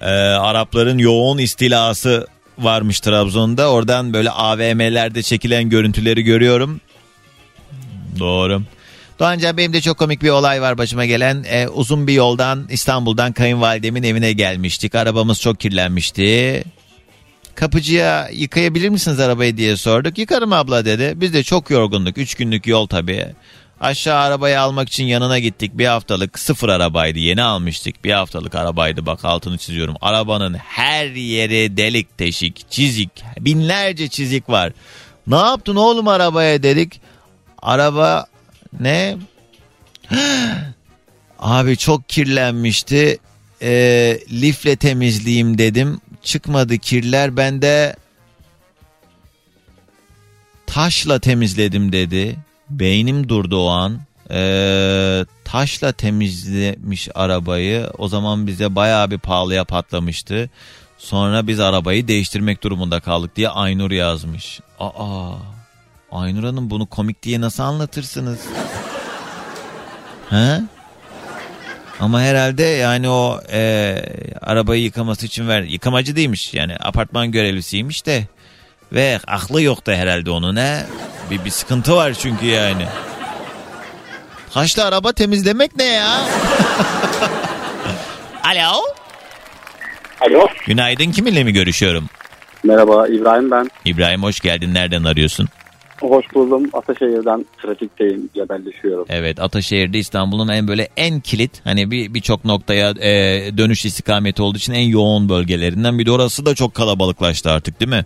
[0.00, 2.26] Ee, Arapların yoğun istilası
[2.58, 3.70] varmış Trabzon'da.
[3.70, 6.80] Oradan böyle AVM'lerde çekilen görüntüleri görüyorum.
[8.18, 8.62] Doğru.
[9.18, 11.44] Doğancan benim de çok komik bir olay var başıma gelen.
[11.48, 14.94] Ee, uzun bir yoldan İstanbul'dan kayınvalidemin evine gelmiştik.
[14.94, 16.64] Arabamız çok kirlenmişti.
[17.54, 20.18] Kapıcıya yıkayabilir misiniz arabayı diye sorduk.
[20.18, 21.12] Yıkarım abla dedi.
[21.16, 22.18] Biz de çok yorgunduk.
[22.18, 23.26] Üç günlük yol tabii.
[23.80, 25.78] Aşağı arabayı almak için yanına gittik.
[25.78, 27.18] Bir haftalık sıfır arabaydı.
[27.18, 28.04] Yeni almıştık.
[28.04, 29.06] Bir haftalık arabaydı.
[29.06, 29.94] Bak altını çiziyorum.
[30.00, 33.10] Arabanın her yeri delik teşik, çizik.
[33.40, 34.72] Binlerce çizik var.
[35.26, 37.00] Ne yaptın oğlum arabaya dedik.
[37.62, 38.26] Araba
[38.80, 39.16] ne?
[41.38, 43.18] Abi çok kirlenmişti.
[43.62, 46.00] Ee, lifle temizleyeyim dedim.
[46.22, 47.36] Çıkmadı kirler.
[47.36, 47.96] Ben de
[50.66, 52.36] taşla temizledim dedi.
[52.70, 54.00] Beynim durdu o an.
[54.30, 57.90] Ee, taşla temizlemiş arabayı.
[57.98, 60.50] O zaman bize bayağı bir pahalıya patlamıştı.
[60.98, 64.60] Sonra biz arabayı değiştirmek durumunda kaldık diye Aynur yazmış.
[64.80, 65.34] Aa,
[66.12, 68.38] Aynur Hanım bunu komik diye nasıl anlatırsınız?
[70.30, 70.60] He?
[72.00, 73.94] Ama herhalde yani o e,
[74.40, 75.62] arabayı yıkaması için ver.
[75.62, 78.26] Yıkamacı değilmiş yani apartman görevlisiymiş de.
[78.92, 80.86] Ve aklı yoktu herhalde onun ne?
[81.30, 82.86] Bir, bir sıkıntı var çünkü yani.
[84.50, 86.08] Taşlı araba temizlemek ne ya?
[88.44, 88.82] Alo.
[90.20, 90.46] Alo.
[90.66, 92.08] Günaydın kiminle mi görüşüyorum?
[92.64, 93.70] Merhaba İbrahim ben.
[93.84, 94.74] İbrahim hoş geldin.
[94.74, 95.48] Nereden arıyorsun?
[96.02, 96.62] Hoş buldum.
[96.72, 98.28] Ataşehir'den trafikteyim.
[98.34, 99.06] Cebelleşiyorum.
[99.08, 103.10] Evet Ataşehir'de İstanbul'un en böyle en kilit hani bir birçok noktaya e,
[103.58, 107.90] dönüş istikameti olduğu için en yoğun bölgelerinden bir de orası da çok kalabalıklaştı artık değil
[107.90, 108.04] mi?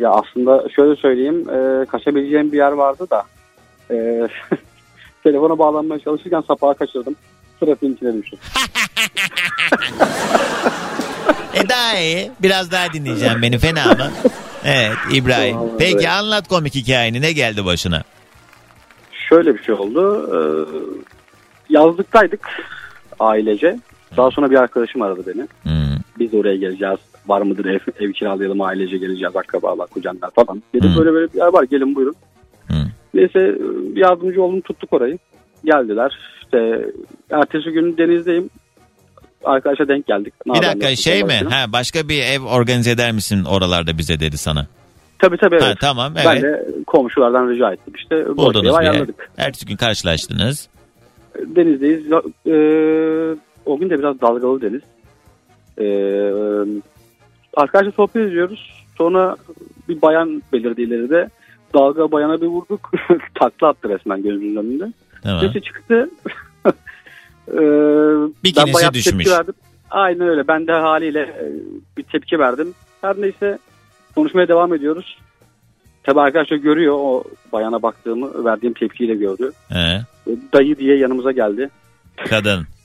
[0.00, 1.46] Ya aslında şöyle söyleyeyim.
[1.50, 3.24] E, kaçabileceğim bir yer vardı da.
[3.90, 4.28] E,
[5.22, 7.16] telefona bağlanmaya çalışırken sapağı kaçırdım.
[7.60, 8.38] Trafiğin içine düştüm.
[11.54, 12.30] E daha iyi.
[12.42, 14.10] Biraz daha dinleyeceğim beni fena mı?
[14.64, 15.54] Evet İbrahim.
[15.54, 16.08] Tamam, Peki evet.
[16.08, 18.02] anlat komik hikayeni ne geldi başına?
[19.28, 20.30] Şöyle bir şey oldu.
[20.32, 20.38] E,
[21.68, 22.48] yazlıktaydık
[23.20, 23.78] ailece.
[24.16, 25.46] Daha sonra bir arkadaşım aradı beni.
[25.62, 25.96] Hmm.
[26.18, 26.98] Biz oraya geleceğiz.
[27.26, 30.62] Var mıdır ev, ev kiralayalım ailece geleceğiz akrabalar kuzenler falan.
[30.74, 30.98] Dedim Hı.
[30.98, 32.14] böyle böyle bir yer var gelin buyurun.
[32.68, 32.74] Hı.
[33.14, 33.58] Neyse
[33.94, 35.18] yardımcı oldum tuttuk orayı.
[35.64, 36.18] Geldiler.
[36.42, 36.88] İşte
[37.30, 38.50] ertesi gün denizdeyim.
[39.44, 40.34] Arkadaşa denk geldik.
[40.46, 41.40] Ne Bir dakika şey mi?
[41.50, 44.66] Ha başka bir ev organize eder misin oralarda bize dedi sana.
[45.18, 45.64] Tabii tabii evet.
[45.64, 46.42] Ha tamam Ben evet.
[46.42, 47.94] de komşulardan rica ettim.
[47.96, 49.06] İşte Buldunuz bir ev.
[49.38, 50.68] Ertesi gün karşılaştınız.
[51.38, 52.06] Denizdeyiz.
[52.46, 53.36] Ee,
[53.66, 54.82] o gün de biraz dalgalı deniz.
[55.78, 56.82] Ee,
[57.56, 58.84] arkadaşla sohbet ediyoruz.
[58.98, 59.36] Sonra
[59.88, 61.28] bir bayan belirdi ileride.
[61.74, 62.90] Dalga bayana bir vurduk.
[63.34, 64.92] Takla attı resmen gözümün önünde.
[65.22, 65.40] Tamam.
[65.40, 66.10] Sesi çıktı.
[67.48, 67.52] Ee,
[68.44, 69.28] Bikinisi ben bayağı düşmüş.
[69.28, 69.54] verdim.
[69.90, 70.48] Aynen öyle.
[70.48, 71.44] Ben de haliyle e,
[71.96, 72.74] bir tepki verdim.
[73.00, 73.58] Her neyse
[74.14, 75.18] konuşmaya devam ediyoruz.
[76.04, 79.52] Tabii arkadaşlar görüyor o bayana baktığımı, verdiğim tepkiyi de gördü.
[79.68, 80.00] He.
[80.52, 81.70] Dayı diye yanımıza geldi.
[82.28, 82.66] Kadın.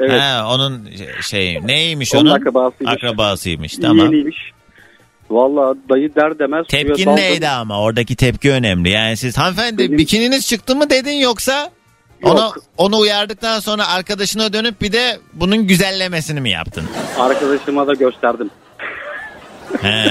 [0.00, 0.20] Evet.
[0.22, 0.88] Ha, onun
[1.22, 2.34] şey neymiş Onun onun?
[2.40, 2.94] akrabasıymış.
[2.94, 4.06] Akrabasıymış tamam.
[4.06, 4.36] Yeniymiş.
[5.30, 6.66] Valla dayı der demez.
[6.68, 8.88] Tepkin neydi ama oradaki tepki önemli.
[8.90, 11.70] Yani siz hanımefendi Benim- bikininiz çıktı mı dedin yoksa
[12.22, 12.32] Yok.
[12.32, 16.84] onu onu uyardıktan sonra arkadaşına dönüp bir de bunun güzellemesini mi yaptın?
[17.18, 18.50] Arkadaşıma da gösterdim.
[19.82, 20.10] He.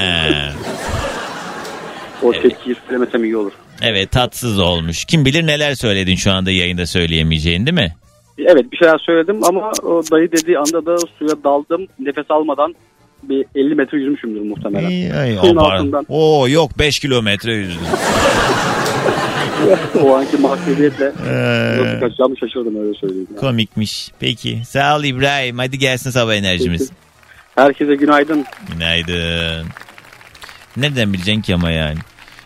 [2.23, 3.51] O tepkiyi söylemesem iyi olur.
[3.81, 5.05] Evet tatsız olmuş.
[5.05, 7.95] Kim bilir neler söyledin şu anda yayında söyleyemeyeceğin değil mi?
[8.37, 11.87] Evet bir şeyler söyledim ama o dayı dediği anda da suya daldım.
[11.99, 12.75] Nefes almadan
[13.23, 14.87] bir 50 metre yüzmüşümdür muhtemelen.
[14.87, 16.05] Ay, ay, Suyun o, altından.
[16.09, 17.87] Oo yok 5 kilometre yüzdüm.
[20.01, 23.27] o anki mahcubiyetle Ee, nasıl kaçacağımı şaşırdım öyle söyleyeyim.
[23.29, 23.39] yani.
[23.39, 24.09] komikmiş.
[24.19, 25.57] Peki sağ ol İbrahim.
[25.57, 26.89] Hadi gelsin sabah enerjimiz.
[27.55, 28.45] Herkese günaydın.
[28.73, 29.65] Günaydın.
[30.77, 31.97] Nereden bileceksin ki ama yani?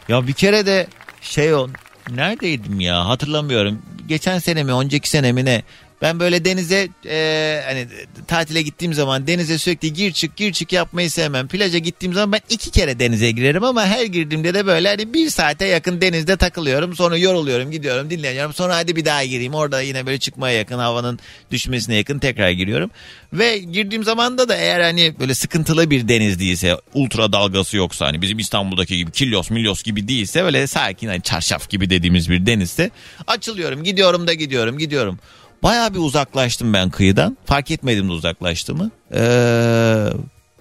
[0.10, 0.88] Ya bir kere de
[1.22, 1.68] şey o
[2.16, 3.82] neredeydim ya hatırlamıyorum.
[4.08, 5.62] Geçen sene mi önceki sene mi ne?
[6.02, 7.88] Ben böyle denize e, hani
[8.28, 11.48] tatile gittiğim zaman denize sürekli gir çık gir çık yapmayı sevmem.
[11.48, 15.30] Plaja gittiğim zaman ben iki kere denize girerim ama her girdiğimde de böyle hani bir
[15.30, 16.96] saate yakın denizde takılıyorum.
[16.96, 18.54] Sonra yoruluyorum gidiyorum dinleniyorum.
[18.54, 19.54] Sonra hadi bir daha gireyim.
[19.54, 21.20] Orada yine böyle çıkmaya yakın havanın
[21.52, 22.92] düşmesine yakın tekrar giriyorum.
[23.34, 28.22] Ve girdiğim zamanda da eğer hani böyle sıkıntılı bir deniz değilse ultra dalgası yoksa hani
[28.22, 32.92] bizim İstanbul'daki gibi kilyos milyos gibi değilse böyle sakin hani çarşaf gibi dediğimiz bir denizde
[33.28, 35.20] açılıyorum gidiyorum da gidiyorum gidiyorum.
[35.64, 37.38] Bayağı bir uzaklaştım ben kıyıdan.
[37.46, 38.92] Fark etmedim de uzaklaştığımı.
[39.14, 40.08] Ee,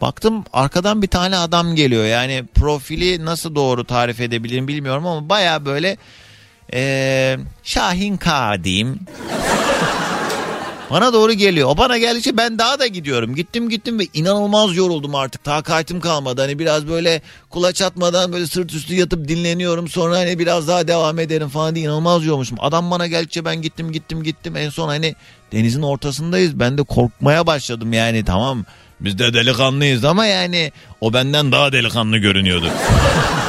[0.01, 2.05] baktım arkadan bir tane adam geliyor.
[2.05, 5.97] Yani profili nasıl doğru tarif edebilirim bilmiyorum ama bayağı böyle
[6.73, 9.01] ee, Şahin K diyeyim.
[10.91, 11.69] Bana doğru geliyor.
[11.69, 13.35] O bana geldikçe ben daha da gidiyorum.
[13.35, 15.45] Gittim gittim ve inanılmaz yoruldum artık.
[15.45, 16.41] Takatim kalmadı.
[16.41, 19.89] Hani biraz böyle kulaç atmadan böyle sırt üstü yatıp dinleniyorum.
[19.89, 22.59] Sonra hani biraz daha devam ederim falan diye inanılmaz yorulmuşum.
[22.61, 24.57] Adam bana geldikçe ben gittim gittim gittim.
[24.57, 25.15] En son hani
[25.53, 26.61] denizin ortasındayız.
[26.61, 28.65] Ben de korkmaya başladım yani tamam.
[29.01, 32.67] Biz de delikanlıyız ama yani o benden daha delikanlı görünüyordu.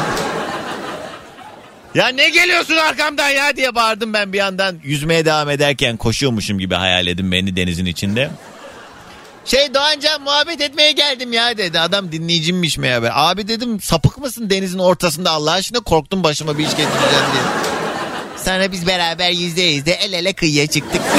[1.98, 6.76] Ya ne geliyorsun arkamdan ya diye bağırdım ben bir yandan yüzmeye devam ederken koşuyormuşum gibi
[6.76, 8.30] hayal edin beni denizin içinde.
[9.46, 11.80] Şey Doğancan muhabbet etmeye geldim ya dedi.
[11.80, 13.04] Adam dinleyicimmiş meğer.
[13.12, 17.44] Abi dedim sapık mısın denizin ortasında Allah aşkına korktum başıma bir iş getireceğim diye.
[18.46, 21.02] Sonra biz beraber yüzde yüzde el ele kıyıya çıktık.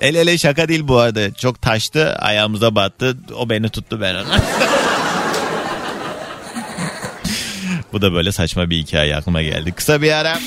[0.00, 1.34] el ele şaka değil bu arada.
[1.34, 3.16] Çok taştı ayağımıza battı.
[3.34, 4.24] O beni tuttu ben onu.
[7.92, 9.72] Bu da böyle saçma bir hikaye aklıma geldi.
[9.72, 10.38] Kısa bir ara.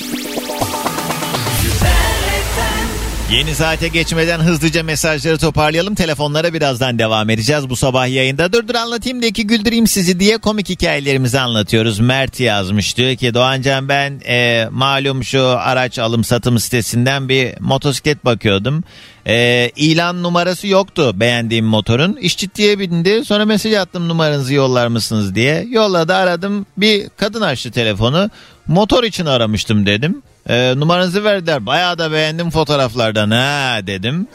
[3.34, 5.94] Yeni saate geçmeden hızlıca mesajları toparlayalım.
[5.94, 8.52] Telefonlara birazdan devam edeceğiz bu sabah yayında.
[8.52, 12.00] Dur dur anlatayım da ki güldüreyim sizi diye komik hikayelerimizi anlatıyoruz.
[12.00, 18.24] Mert yazmış diyor ki Doğancan ben e, malum şu araç alım satım sitesinden bir motosiklet
[18.24, 18.84] bakıyordum.
[19.26, 22.16] E, ilan numarası yoktu beğendiğim motorun.
[22.16, 23.24] İş ciddiye bindi.
[23.24, 25.66] Sonra mesaj attım numaranızı yollar mısınız diye.
[25.70, 26.66] Yolladı aradım.
[26.76, 28.30] Bir kadın açtı telefonu.
[28.66, 30.22] Motor için aramıştım dedim.
[30.48, 31.66] E, numaranızı verdiler.
[31.66, 34.28] Bayağı da beğendim fotoğraflardan ha dedim.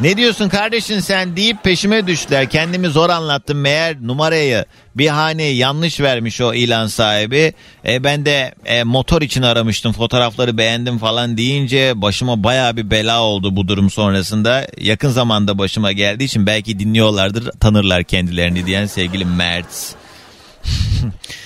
[0.00, 2.50] Ne diyorsun kardeşin sen deyip peşime düştüler.
[2.50, 4.64] Kendimi zor anlattım meğer numarayı
[4.94, 7.52] bir haneyi yanlış vermiş o ilan sahibi.
[7.86, 13.22] E, ben de e, motor için aramıştım fotoğrafları beğendim falan deyince başıma baya bir bela
[13.22, 14.66] oldu bu durum sonrasında.
[14.80, 19.94] Yakın zamanda başıma geldiği için belki dinliyorlardır tanırlar kendilerini diyen sevgili Mert.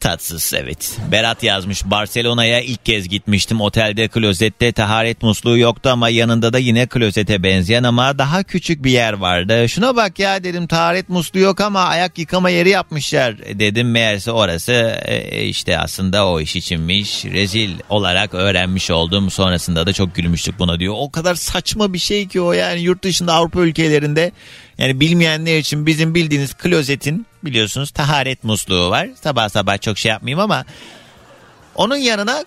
[0.00, 0.96] Tatsız evet.
[1.12, 3.60] Berat yazmış Barcelona'ya ilk kez gitmiştim.
[3.60, 8.90] Otelde klozette taharet musluğu yoktu ama yanında da yine klozete benzeyen ama daha küçük bir
[8.90, 9.68] yer vardı.
[9.68, 13.90] Şuna bak ya dedim taharet musluğu yok ama ayak yıkama yeri yapmışlar dedim.
[13.90, 14.72] Meğerse orası
[15.04, 17.24] e, işte aslında o iş içinmiş.
[17.24, 19.30] Rezil olarak öğrenmiş oldum.
[19.30, 20.94] Sonrasında da çok gülmüştük buna diyor.
[20.96, 24.32] O kadar saçma bir şey ki o yani yurt dışında Avrupa ülkelerinde
[24.80, 29.08] yani bilmeyenler için bizim bildiğiniz klozetin biliyorsunuz taharet musluğu var.
[29.22, 30.64] Sabah sabah çok şey yapmayayım ama
[31.74, 32.44] onun yanına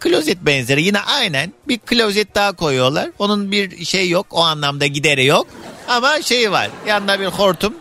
[0.00, 3.10] klozet benzeri yine aynen bir klozet daha koyuyorlar.
[3.18, 5.46] Onun bir şey yok o anlamda gideri yok
[5.88, 7.74] ama şeyi var yanında bir hortum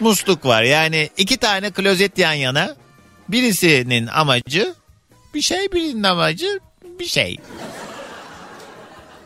[0.00, 0.62] musluk var.
[0.62, 2.76] Yani iki tane klozet yan yana
[3.28, 4.74] birisinin amacı
[5.34, 6.60] bir şey birinin amacı
[7.00, 7.38] bir şey.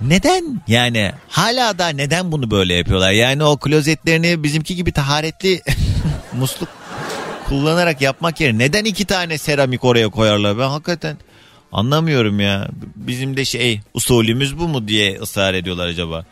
[0.00, 3.10] Neden yani hala da neden bunu böyle yapıyorlar?
[3.10, 5.62] Yani o klozetlerini bizimki gibi taharetli
[6.32, 6.68] musluk
[7.48, 10.58] kullanarak yapmak yerine neden iki tane seramik oraya koyarlar?
[10.58, 11.16] Ben hakikaten
[11.72, 12.68] anlamıyorum ya.
[12.96, 16.24] Bizim de şey usulümüz bu mu diye ısrar ediyorlar acaba.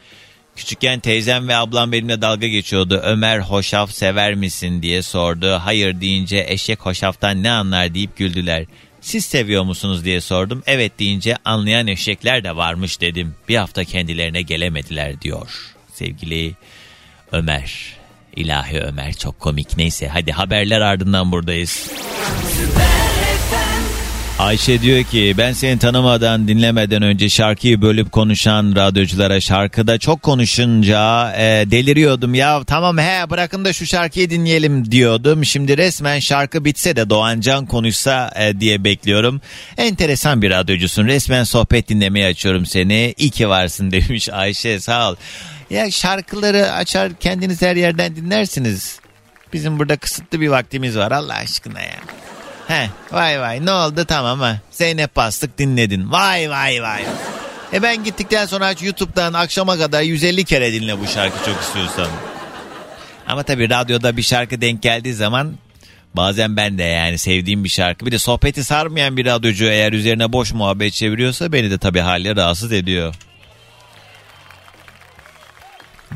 [0.56, 3.00] Küçükken teyzem ve ablam benimle dalga geçiyordu.
[3.04, 5.60] Ömer hoşaf sever misin diye sordu.
[5.64, 8.64] Hayır deyince eşek hoşaftan ne anlar deyip güldüler.
[9.04, 10.62] Siz seviyor musunuz diye sordum.
[10.66, 13.34] Evet deyince anlayan eşekler de varmış dedim.
[13.48, 15.74] Bir hafta kendilerine gelemediler diyor.
[15.94, 16.54] Sevgili
[17.32, 17.96] Ömer.
[18.36, 19.76] İlahi Ömer çok komik.
[19.76, 21.90] Neyse hadi haberler ardından buradayız.
[24.38, 31.32] Ayşe diyor ki ben seni tanımadan dinlemeden önce şarkıyı bölüp konuşan radyoculara şarkıda çok konuşunca
[31.36, 32.34] e, deliriyordum.
[32.34, 35.44] Ya tamam he bırakın da şu şarkıyı dinleyelim diyordum.
[35.44, 39.40] Şimdi resmen şarkı bitse de Doğancan konuşsa e, diye bekliyorum.
[39.76, 43.14] Enteresan bir radyocusun resmen sohbet dinlemeye açıyorum seni.
[43.18, 45.16] İyi ki varsın demiş Ayşe sağ ol.
[45.70, 48.98] Ya şarkıları açar kendiniz her yerden dinlersiniz.
[49.52, 52.00] Bizim burada kısıtlı bir vaktimiz var Allah aşkına ya.
[52.68, 54.58] He vay vay ne oldu tamam ha.
[54.70, 56.12] Zeynep bastık dinledin.
[56.12, 57.04] Vay vay vay.
[57.72, 62.08] E ben gittikten sonra aç YouTube'dan akşama kadar 150 kere dinle bu şarkı çok istiyorsan.
[63.26, 65.54] Ama tabii radyoda bir şarkı denk geldiği zaman
[66.14, 68.06] bazen ben de yani sevdiğim bir şarkı.
[68.06, 72.36] Bir de sohbeti sarmayan bir radyocu eğer üzerine boş muhabbet çeviriyorsa beni de tabii haliyle
[72.36, 73.14] rahatsız ediyor.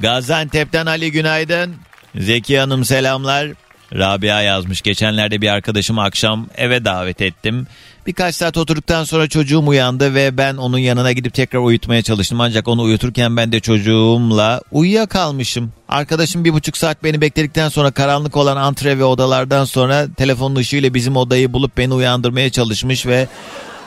[0.02, 1.76] Gaziantep'ten Ali günaydın.
[2.14, 3.48] Zeki Hanım selamlar.
[3.94, 4.82] Rabia yazmış.
[4.82, 7.66] Geçenlerde bir arkadaşımı akşam eve davet ettim.
[8.06, 12.40] Birkaç saat oturduktan sonra çocuğum uyandı ve ben onun yanına gidip tekrar uyutmaya çalıştım.
[12.40, 15.72] Ancak onu uyuturken ben de çocuğumla uyuyakalmışım.
[15.88, 20.94] Arkadaşım bir buçuk saat beni bekledikten sonra karanlık olan antre ve odalardan sonra telefonun ışığıyla
[20.94, 23.28] bizim odayı bulup beni uyandırmaya çalışmış ve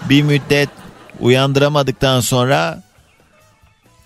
[0.10, 0.70] bir müddet
[1.20, 2.84] uyandıramadıktan sonra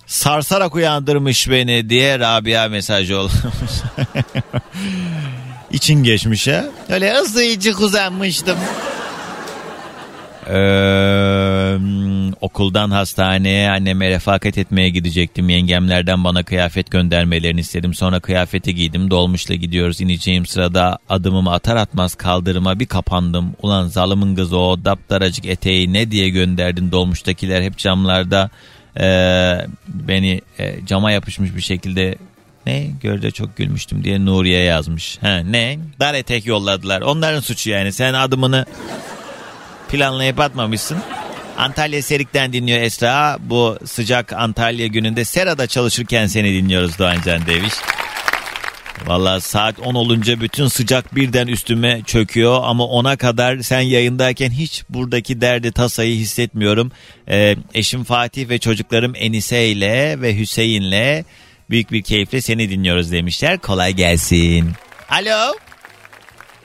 [0.05, 3.33] sarsarak uyandırmış beni diye Rabia mesaj olmuş.
[5.75, 6.65] İçin geçmiş ha.
[6.89, 8.57] Öyle hızlıcık uzanmıştım.
[10.49, 11.77] Ee,
[12.41, 15.49] okuldan hastaneye anneme refakat etmeye gidecektim.
[15.49, 17.93] Yengemlerden bana kıyafet göndermelerini istedim.
[17.93, 19.11] Sonra kıyafeti giydim.
[19.11, 20.01] Dolmuşla gidiyoruz.
[20.01, 23.55] İneceğim sırada adımımı atar atmaz kaldırıma bir kapandım.
[23.61, 28.49] Ulan zalımın kızı o daptaracık eteği ne diye gönderdin dolmuştakiler hep camlarda
[28.99, 29.57] ee,
[29.87, 32.15] beni e, cama yapışmış bir şekilde
[32.65, 35.17] ne görde çok gülmüştüm diye Nuriye yazmış.
[35.21, 35.79] Ha, ne?
[35.99, 37.01] Dar etek yolladılar.
[37.01, 37.93] Onların suçu yani.
[37.93, 38.65] Sen adımını
[39.91, 40.97] planlayıp atmamışsın.
[41.57, 43.37] Antalya Serik'ten dinliyor Esra.
[43.39, 47.73] Bu sıcak Antalya gününde Sera'da çalışırken seni dinliyoruz Doğancan Deviş.
[49.07, 54.83] Valla saat 10 olunca bütün sıcak birden üstüme çöküyor ama ona kadar sen yayındayken hiç
[54.89, 56.91] buradaki derdi tasayı hissetmiyorum.
[57.29, 61.25] Ee, eşim Fatih ve çocuklarım Enise ile ve Hüseyin'le
[61.69, 63.57] büyük bir keyifle seni dinliyoruz demişler.
[63.59, 64.71] Kolay gelsin.
[65.09, 65.53] Alo.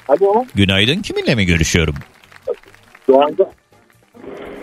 [0.09, 0.45] Alo.
[0.55, 1.95] Günaydın kiminle mi görüşüyorum?
[3.09, 3.47] Doğancan.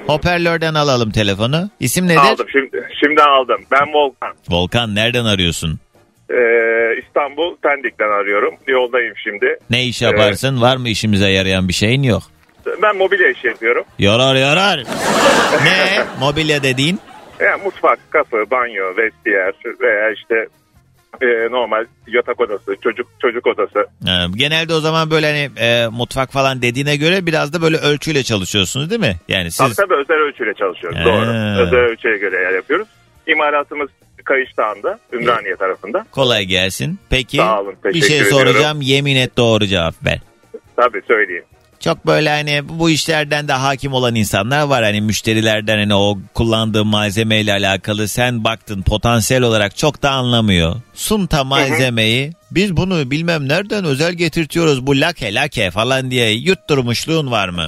[0.07, 1.69] Hoparlörden alalım telefonu.
[1.79, 2.17] İsim nedir?
[2.17, 2.88] Aldım şimdi.
[3.03, 3.61] Şimdi aldım.
[3.71, 4.33] Ben Volkan.
[4.49, 5.79] Volkan nereden arıyorsun?
[6.29, 6.35] Ee,
[7.05, 8.53] İstanbul Pendik'ten arıyorum.
[8.67, 9.59] Yoldayım şimdi.
[9.69, 10.61] Ne iş yaparsın?
[10.61, 12.23] Var mı işimize yarayan bir şeyin yok?
[12.81, 13.83] Ben mobilya işi yapıyorum.
[13.99, 14.83] Yorar yorar.
[15.63, 16.03] ne?
[16.19, 16.99] Mobilya dediğin?
[17.39, 20.47] Yani mutfak, kapı, banyo, vestiyer veya işte
[21.21, 23.85] e, normal yatak odası, çocuk çocuk odası.
[24.05, 28.23] Ha, genelde o zaman böyle hani e, mutfak falan dediğine göre biraz da böyle ölçüyle
[28.23, 29.15] çalışıyorsunuz değil mi?
[29.27, 30.99] Yani Tabii siz tabii özel ölçüyle çalışıyoruz.
[30.99, 31.05] He.
[31.05, 31.29] Doğru.
[31.61, 32.88] Özel ölçüye göre yer yapıyoruz.
[33.27, 33.89] İmalatımız
[34.23, 36.05] Kayış Dağı'nda, Ümraniye tarafında.
[36.11, 36.99] kolay gelsin.
[37.09, 38.38] Peki Sağ olun, bir şey ediyorum.
[38.38, 40.19] soracağım yemin et doğru cevap ver.
[40.75, 41.43] Tabii söyleyeyim.
[41.88, 44.83] Çok böyle hani bu işlerden de hakim olan insanlar var.
[44.83, 50.75] Hani müşterilerden hani o kullandığı malzemeyle alakalı sen baktın potansiyel olarak çok da anlamıyor.
[50.93, 57.49] Sunta malzemeyi biz bunu bilmem nereden özel getirtiyoruz bu lake lake falan diye yutturmuşluğun var
[57.49, 57.67] mı?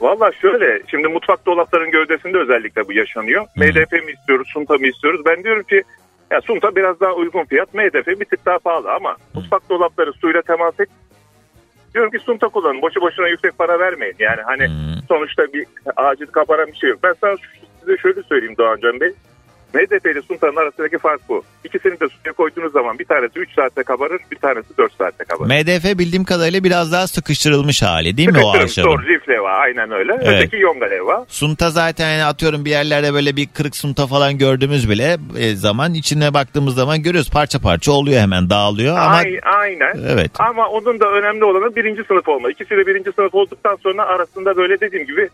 [0.00, 3.46] Valla şöyle şimdi mutfak dolapların gövdesinde özellikle bu yaşanıyor.
[3.56, 5.20] MDF mi istiyoruz, Sunta mı istiyoruz?
[5.26, 5.82] Ben diyorum ki
[6.30, 10.42] ya Sunta biraz daha uygun fiyat, MDF bir tık daha pahalı ama mutfak dolapları suyla
[10.42, 10.88] temas et.
[11.96, 12.82] Diyorum ki Sunta kullanın.
[12.82, 14.16] Boşu boşuna yüksek para vermeyin.
[14.18, 14.68] Yani hani
[15.08, 15.66] sonuçta bir
[15.96, 16.98] acil kaparan bir şey yok.
[17.02, 17.36] Ben sana
[17.80, 19.12] size şöyle söyleyeyim Doğancan Bey.
[19.76, 21.44] MDF ile Sunta'nın arasındaki fark bu.
[21.64, 25.50] İkisini de suya koyduğunuz zaman bir tanesi 3 saatte kabarır, bir tanesi 4 saatte kabarır.
[25.50, 28.88] MDF bildiğim kadarıyla biraz daha sıkıştırılmış hali değil mi o ahşabın?
[28.88, 30.12] Doğru, leva aynen öyle.
[30.22, 30.38] Evet.
[30.38, 31.24] Öteki yonga leva.
[31.28, 35.94] Sunta zaten yani atıyorum bir yerlerde böyle bir kırık sunta falan gördüğümüz bile e, zaman
[35.94, 39.94] içine baktığımız zaman görüyoruz parça parça oluyor hemen dağılıyor ama Ay- aynen.
[40.08, 40.30] Evet.
[40.38, 42.50] Ama onun da önemli olanı birinci sınıf olma.
[42.50, 45.28] İkisi de birinci sınıf olduktan sonra arasında böyle dediğim gibi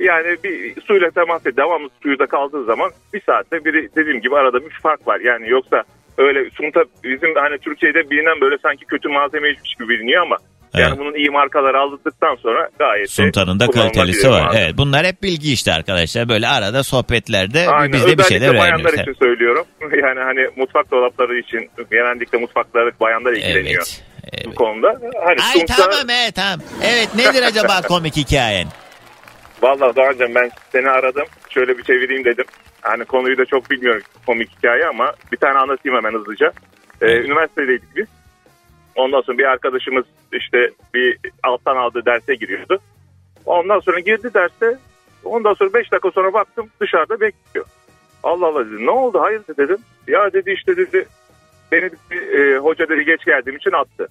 [0.00, 1.56] yani bir suyla temas et.
[1.56, 5.20] Devamlı suyuda kaldığı zaman bir saatte biri dediğim gibi arada bir fark var.
[5.20, 5.82] Yani yoksa
[6.18, 10.36] öyle sunta bizim hani Türkiye'de bilinen böyle sanki kötü malzemeymiş gibi biliniyor ama
[10.74, 10.98] yani Evet.
[10.98, 14.52] bunun iyi markaları aldıktan sonra gayet Sunta'nın da kalitelisi var.
[14.56, 16.28] Evet bunlar hep bilgi işte arkadaşlar.
[16.28, 17.92] Böyle arada sohbetlerde Aynen.
[17.92, 19.00] biz de bir şeyler bayanlar öğreniyoruz.
[19.02, 19.64] için söylüyorum.
[20.02, 23.84] Yani hani mutfak dolapları için genellikle mutfakları bayanlar ilgileniyor
[24.32, 24.46] Evet.
[24.46, 24.88] bu konuda.
[25.24, 26.60] Hani Ay Sunta- tamam evet tamam.
[26.84, 28.66] Evet nedir acaba komik hikayen?
[29.62, 31.24] Vallahi Doğancan ben seni aradım.
[31.50, 32.44] Şöyle bir çevireyim dedim.
[32.80, 36.52] Hani konuyu da çok bilmiyorum komik hikaye ama bir tane anlatayım hemen hızlıca.
[37.00, 38.06] Ee, üniversitedeydik biz.
[38.94, 42.78] Ondan sonra bir arkadaşımız işte bir alttan aldığı derse giriyordu.
[43.46, 44.78] Ondan sonra girdi derste.
[45.24, 47.66] Ondan sonra 5 dakika sonra baktım dışarıda bekliyor.
[48.22, 48.86] Allah Allah dedim.
[48.86, 49.20] Ne oldu?
[49.20, 49.78] Hayırdır dedim.
[50.08, 51.06] Ya dedi işte dedi.
[51.72, 54.08] Beni dedi, e, hoca dedi geç geldiğim için attı.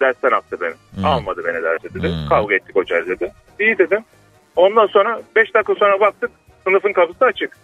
[0.00, 0.74] Dersten attı beni.
[0.94, 1.04] Hmm.
[1.04, 2.08] Almadı beni derse dedi.
[2.08, 2.28] Hmm.
[2.28, 3.32] Kavga ettik hoca dedi.
[3.60, 4.04] İyi dedim.
[4.58, 6.30] Ondan sonra 5 dakika sonra baktık
[6.64, 7.56] sınıfın kapısı açık.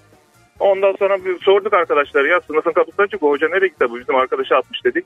[0.60, 4.14] Ondan sonra bir sorduk arkadaşlar ya sınıfın kapısı açık bu hoca nereye gitti bu bizim
[4.14, 5.04] arkadaşı atmış dedik.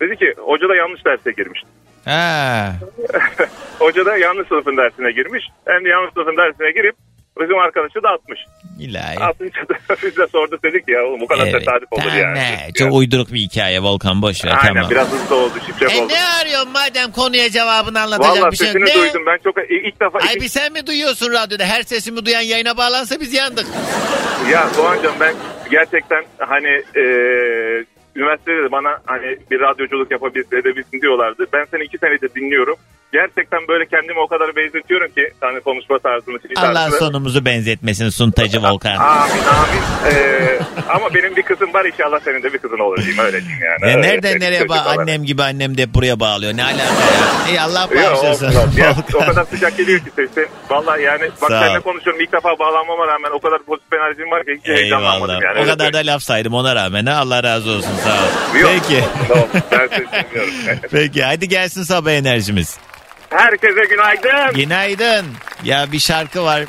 [0.00, 1.62] Dedi ki hoca da yanlış derse girmiş.
[2.04, 2.72] Ha.
[3.78, 5.48] Hoca da yanlış sınıfın dersine girmiş.
[5.64, 6.96] Hem de yanlış sınıfın dersine girip
[7.40, 8.40] bizim arkadaşı da atmış.
[8.80, 9.18] İlahi.
[9.18, 12.34] Atınca da biz de sorduk dedik ya oğlum bu kadar Evet, tesadüf olur tamam, yani.
[12.38, 12.58] ne?
[12.74, 14.90] Çok uyduruk bir hikaye Volkan boş ver Aynen tamam.
[14.90, 16.12] biraz hızlı oldu şifre E oldu.
[16.12, 18.76] ne arıyorsun madem konuya cevabını anlatacak Valla bir şey yok.
[18.76, 19.02] sesini Ne?
[19.02, 21.64] duydum ben çok ilk defa Ay bir sen mi duyuyorsun radyoda?
[21.64, 23.66] Her sesimi duyan yayına bağlansa biz yandık.
[24.52, 25.34] Ya Doğancan ben
[25.70, 27.02] gerçekten hani e,
[28.16, 31.46] üniversitede de bana hani bir radyoculuk yapabilirsin edebilirsin diyorlardı.
[31.52, 32.76] Ben seni iki senedir dinliyorum.
[33.12, 36.38] Gerçekten böyle kendimi o kadar benzetiyorum ki hani konuşma tarzını.
[36.40, 36.98] şey Allah tarzını.
[36.98, 38.96] sonumuzu benzetmesin suntacı Volkan.
[38.96, 39.82] Amin amin.
[40.16, 43.62] Ee, ama benim bir kızım var inşallah senin de bir kızın olur diyeyim öyle diyeyim
[43.64, 43.90] yani.
[43.90, 44.86] Ya Öyle nereden senin nereye olarak.
[44.98, 46.56] annem gibi annem de buraya bağlıyor.
[46.56, 47.48] Ne alaka ya?
[47.50, 48.52] İyi Allah bağışlasın.
[48.76, 50.46] Ya, o kadar sıcak geliyor ki sesin.
[50.70, 54.44] Vallahi yani bak Sağ seninle konuşuyorum ilk defa bağlanmama rağmen o kadar pozitif enerjim var
[54.44, 55.42] ki hiç heyecanlanmadım Eyvallah.
[55.44, 55.58] yani.
[55.58, 57.06] o Öyle kadar da laf saydım ona rağmen.
[57.06, 58.60] Allah razı olsun sağ ol.
[58.60, 58.70] Yok.
[58.74, 59.04] Peki.
[59.28, 60.06] Tamam, ben seni.
[60.92, 62.78] Peki hadi gelsin sabah enerjimiz.
[63.30, 64.54] Herkese günaydın.
[64.54, 65.26] Günaydın.
[65.64, 66.64] Ya bir şarkı var.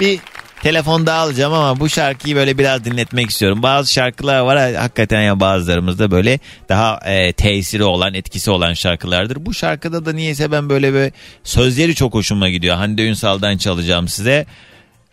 [0.00, 0.20] Bir
[0.62, 3.62] telefonda alacağım ama bu şarkıyı böyle biraz dinletmek istiyorum.
[3.62, 6.38] Bazı şarkılar var hakikaten ya bazılarımızda böyle
[6.68, 9.46] daha e, tesiri olan etkisi olan şarkılardır.
[9.46, 11.12] Bu şarkıda da niyeyse ben böyle böyle
[11.44, 12.76] sözleri çok hoşuma gidiyor.
[12.76, 14.46] Hande Ünsal'dan çalacağım size.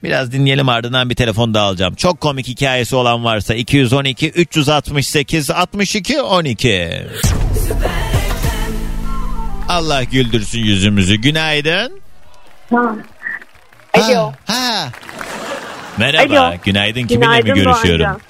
[0.03, 1.95] Biraz dinleyelim ardından bir telefon daha alacağım.
[1.95, 7.01] Çok komik hikayesi olan varsa 212 368 62 12.
[9.72, 11.15] Allah güldürsün yüzümüzü.
[11.15, 11.99] Günaydın.
[13.93, 14.32] Alo.
[14.45, 14.89] Ha.
[15.97, 16.39] Merhaba.
[16.39, 16.55] Alo.
[16.65, 17.07] Günaydın.
[17.07, 18.05] Kiminle Günaydın mi görüşüyorum?
[18.05, 18.22] Doğancan.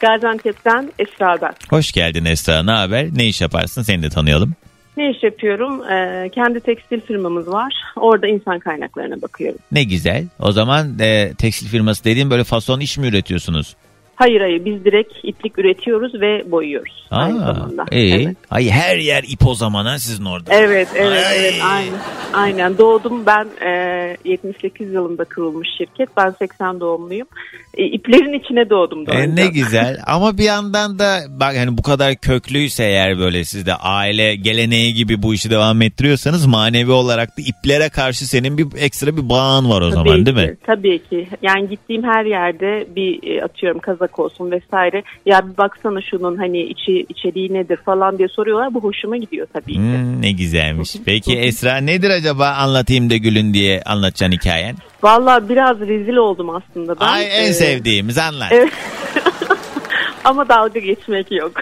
[0.00, 1.54] Gaziantep'ten Esra ben.
[1.70, 2.62] Hoş geldin Esra.
[2.62, 3.06] Ne haber?
[3.14, 3.82] Ne iş yaparsın?
[3.82, 4.54] Seni de tanıyalım.
[4.96, 5.90] Ne iş yapıyorum?
[5.90, 7.74] Ee, kendi tekstil firmamız var.
[7.96, 9.58] Orada insan kaynaklarına bakıyorum.
[9.72, 10.26] Ne güzel.
[10.38, 13.76] O zaman e, tekstil firması dediğim böyle fason iş mi üretiyorsunuz?
[14.16, 17.06] Hayır hayır biz direkt iplik üretiyoruz ve boyuyoruz.
[17.10, 17.84] aynı Aa, zamanda.
[17.92, 18.14] iyi.
[18.26, 18.36] Evet.
[18.50, 20.54] Ay her yer ip o zaman ha sizin orada.
[20.54, 21.38] Evet, evet, Ay.
[21.40, 21.92] evet, aynen.
[22.32, 22.78] Aynen.
[22.78, 26.08] Doğdum ben e, 78 yılında kurulmuş şirket.
[26.16, 27.26] Ben 80 doğumluyum.
[27.74, 29.02] E, iplerin içine doğdum.
[29.02, 29.36] E, Doğancan.
[29.36, 33.74] ne güzel ama bir yandan da bak hani bu kadar köklüyse eğer böyle siz de
[33.74, 39.16] aile geleneği gibi bu işi devam ettiriyorsanız manevi olarak da iplere karşı senin bir ekstra
[39.16, 40.56] bir bağın var o Tabii zaman değil ki, mi?
[40.66, 41.28] Tabii ki.
[41.42, 45.02] Yani gittiğim her yerde bir e, atıyorum kazak olsun vesaire.
[45.26, 48.74] Ya bir baksana şunun hani içi içeriği nedir falan diye soruyorlar.
[48.74, 49.78] Bu hoşuma gidiyor tabii ki.
[49.78, 50.94] Hmm, ne güzelmiş.
[51.06, 54.76] Peki Esra nedir acaba anlatayım da gülün diye anlatacağın hikayen?
[55.02, 57.06] Vallahi biraz rezil oldum aslında ben.
[57.06, 58.48] Ay en Ee, sevdiğimiz anlat.
[58.52, 58.72] Evet.
[60.24, 61.52] Ama dalga geçmek yok.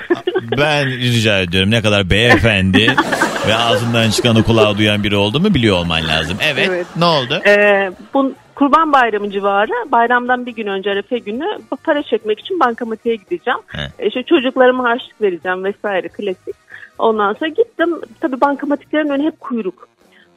[0.59, 2.86] Ben rica ediyorum ne kadar beyefendi
[3.49, 6.36] ve ağzından çıkanı kulağa duyan biri oldu mu biliyor olman lazım.
[6.53, 6.86] Evet, Evet.
[6.97, 7.40] ne oldu?
[7.47, 11.47] Ee, bu Kurban Bayramı civarı bayramdan bir gün önce Arefe günü
[11.85, 13.61] para çekmek için bankamatiğe gideceğim.
[13.99, 16.57] E, İşte çocuklarıma harçlık vereceğim vesaire klasik.
[16.99, 18.01] Ondan sonra gittim.
[18.21, 19.89] Tabii bankamatiklerin önü hep kuyruk.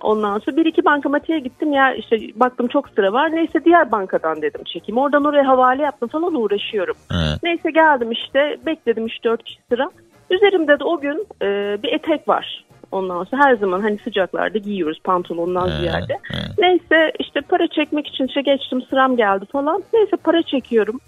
[0.01, 3.31] Ondan sonra bir iki bankamatiğe gittim ya işte baktım çok sıra var.
[3.31, 4.97] Neyse diğer bankadan dedim çekeyim.
[4.97, 6.95] Oradan oraya havale yaptım falan uğraşıyorum.
[7.09, 7.37] Ha.
[7.43, 9.89] Neyse geldim işte bekledim 3-4 kişi sıra.
[10.29, 12.65] Üzerimde de o gün e, bir etek var.
[12.91, 16.13] Ondan sonra her zaman hani sıcaklarda giyiyoruz pantolondan Ha, ziyade.
[16.31, 16.37] ha.
[16.57, 19.83] Neyse işte para çekmek için işte geçtim sıram geldi falan.
[19.93, 20.99] Neyse para çekiyorum.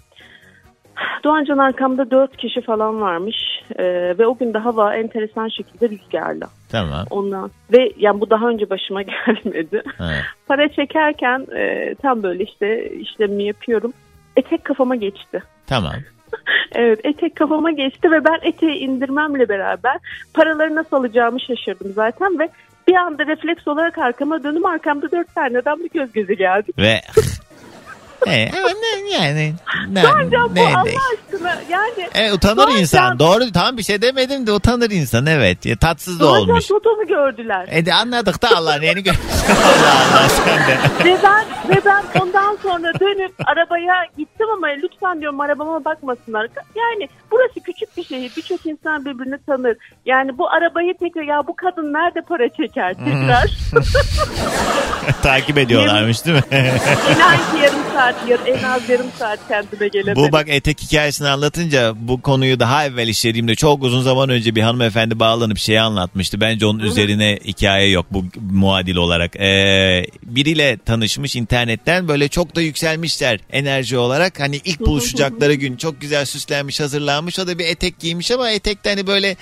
[1.24, 3.36] Doğancan arkamda dört kişi falan varmış
[3.78, 3.84] Ee,
[4.18, 6.44] ve o gün de hava enteresan şekilde rüzgarlı.
[6.70, 7.04] Tamam.
[7.10, 9.82] Ondan ve yani bu daha önce başıma gelmedi.
[9.98, 10.10] Ha.
[10.48, 13.92] Para çekerken e, tam böyle işte işlemimi yapıyorum.
[14.36, 15.42] Etek kafama geçti.
[15.66, 15.92] Tamam.
[16.74, 19.98] Evet etek kafama geçti ve ben eteği indirmemle beraber
[20.34, 22.48] paraları nasıl alacağımı şaşırdım zaten ve
[22.88, 26.72] bir anda refleks olarak arkama döndüm arkamda dört tane adam bir göz göze geldi.
[26.78, 27.00] Ve
[28.26, 29.54] e, ama ne, yani
[29.88, 32.08] ne, bu ne- Allah aşkına yani.
[32.14, 33.18] E, utanır insan.
[33.18, 35.66] Doğru tam bir şey demedim de utanır insan evet.
[35.66, 36.66] Ya, tatsız da olmuş.
[36.66, 37.68] Toto'mu gördüler.
[37.70, 39.10] E de anladık da Allah'ın yeni gö-
[39.64, 40.78] Allah Allah sen de.
[41.04, 46.48] ve ben ve ben ondan sonra dönüp arabaya gittim ama lütfen diyorum arabama bakmasınlar.
[46.74, 48.32] Yani burası küçük bir şehir.
[48.36, 49.76] Birçok insan birbirini tanır.
[50.06, 53.50] Yani bu arabayı tekrar ya bu kadın nerede para çeker tekrar.
[55.22, 56.42] Takip ediyorlarmış değil mi?
[57.16, 60.22] İnan ki yarım saat saat, en az yarım saat kendime gelemedim.
[60.22, 64.62] Bu bak etek hikayesini anlatınca bu konuyu daha evvel işlediğimde çok uzun zaman önce bir
[64.62, 66.40] hanımefendi bağlanıp şeyi anlatmıştı.
[66.40, 69.36] Bence onun üzerine hikaye yok bu muadil olarak.
[69.36, 74.40] Ee, biriyle tanışmış internetten böyle çok da yükselmişler enerji olarak.
[74.40, 77.38] Hani ilk buluşacakları gün çok güzel süslenmiş hazırlanmış.
[77.38, 79.36] O da bir etek giymiş ama etekte hani böyle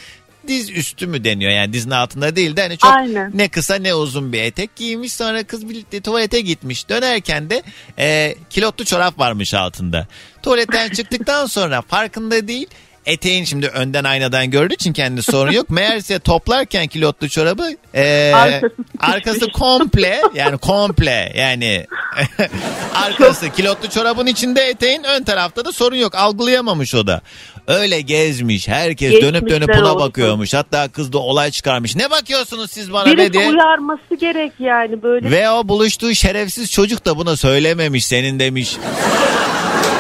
[0.48, 1.50] diz üstü mü deniyor?
[1.50, 3.30] Yani dizin altında değil de hani çok Aynen.
[3.34, 6.88] ne kısa ne uzun bir etek giymiş sonra kız birlikte tuvalete gitmiş.
[6.88, 7.62] Dönerken de
[7.98, 10.06] e, kilotlu çorap varmış altında.
[10.42, 12.66] Tuvaletten çıktıktan sonra farkında değil
[13.06, 15.70] eteğin şimdi önden aynadan gördüğü için kendi sorun yok.
[15.70, 21.86] Meğerse toplarken kilotlu çorabı e, Arkası arkası komple yani komple yani
[22.94, 26.14] arkası kilotlu çorabın içinde eteğin ön tarafta da sorun yok.
[26.14, 27.20] Algılayamamış o da
[27.66, 30.08] öyle gezmiş herkes dönüp dönüp Geçmişler buna olsun.
[30.08, 34.52] bakıyormuş hatta kız da olay çıkarmış ne bakıyorsunuz siz bana Birisi be diye uyarması gerek
[34.58, 35.30] yani böyle.
[35.30, 38.76] ve o buluştuğu şerefsiz çocuk da buna söylememiş senin demiş.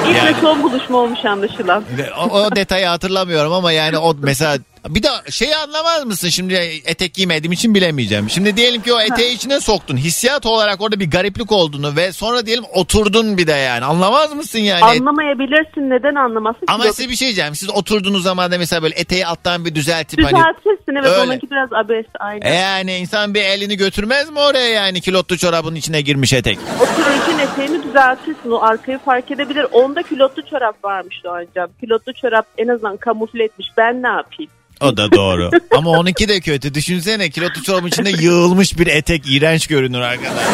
[0.08, 1.84] İlk yani- ve son buluşma olmuş anlaşılan.
[2.18, 4.58] O, o detayı hatırlamıyorum ama yani o mesela
[4.88, 8.30] bir de şeyi anlamaz mısın şimdi etek giymediğim için bilemeyeceğim.
[8.30, 9.96] Şimdi diyelim ki o eteği içine soktun.
[9.96, 13.84] Hissiyat olarak orada bir gariplik olduğunu ve sonra diyelim oturdun bir de yani.
[13.84, 14.84] Anlamaz mısın yani?
[14.84, 16.64] Anlamayabilirsin neden anlamazsın?
[16.68, 17.54] ama size bir şey diyeceğim.
[17.54, 21.30] Siz oturduğunuz zaman da mesela böyle eteği alttan bir düzeltip hani Düzeltirsin evet Öyle.
[21.30, 22.46] onunki biraz abes aynen.
[22.46, 26.58] e yani insan bir elini götürmez mi oraya yani kilotlu çorabın içine girmiş etek?
[26.80, 29.66] Otururken eteğini düzeltirsin o arkayı fark edebilir.
[29.72, 31.70] Onda kilotlu çorap varmış Doğancan.
[31.80, 34.50] Kilotlu çorap en azından kamufle etmiş ben ne yapayım?
[34.80, 35.50] O da doğru.
[35.76, 36.74] Ama onunki de kötü.
[36.74, 40.44] Düşünsene kilotlu çorabın içinde yığılmış bir etek iğrenç görünür arkadaşlar.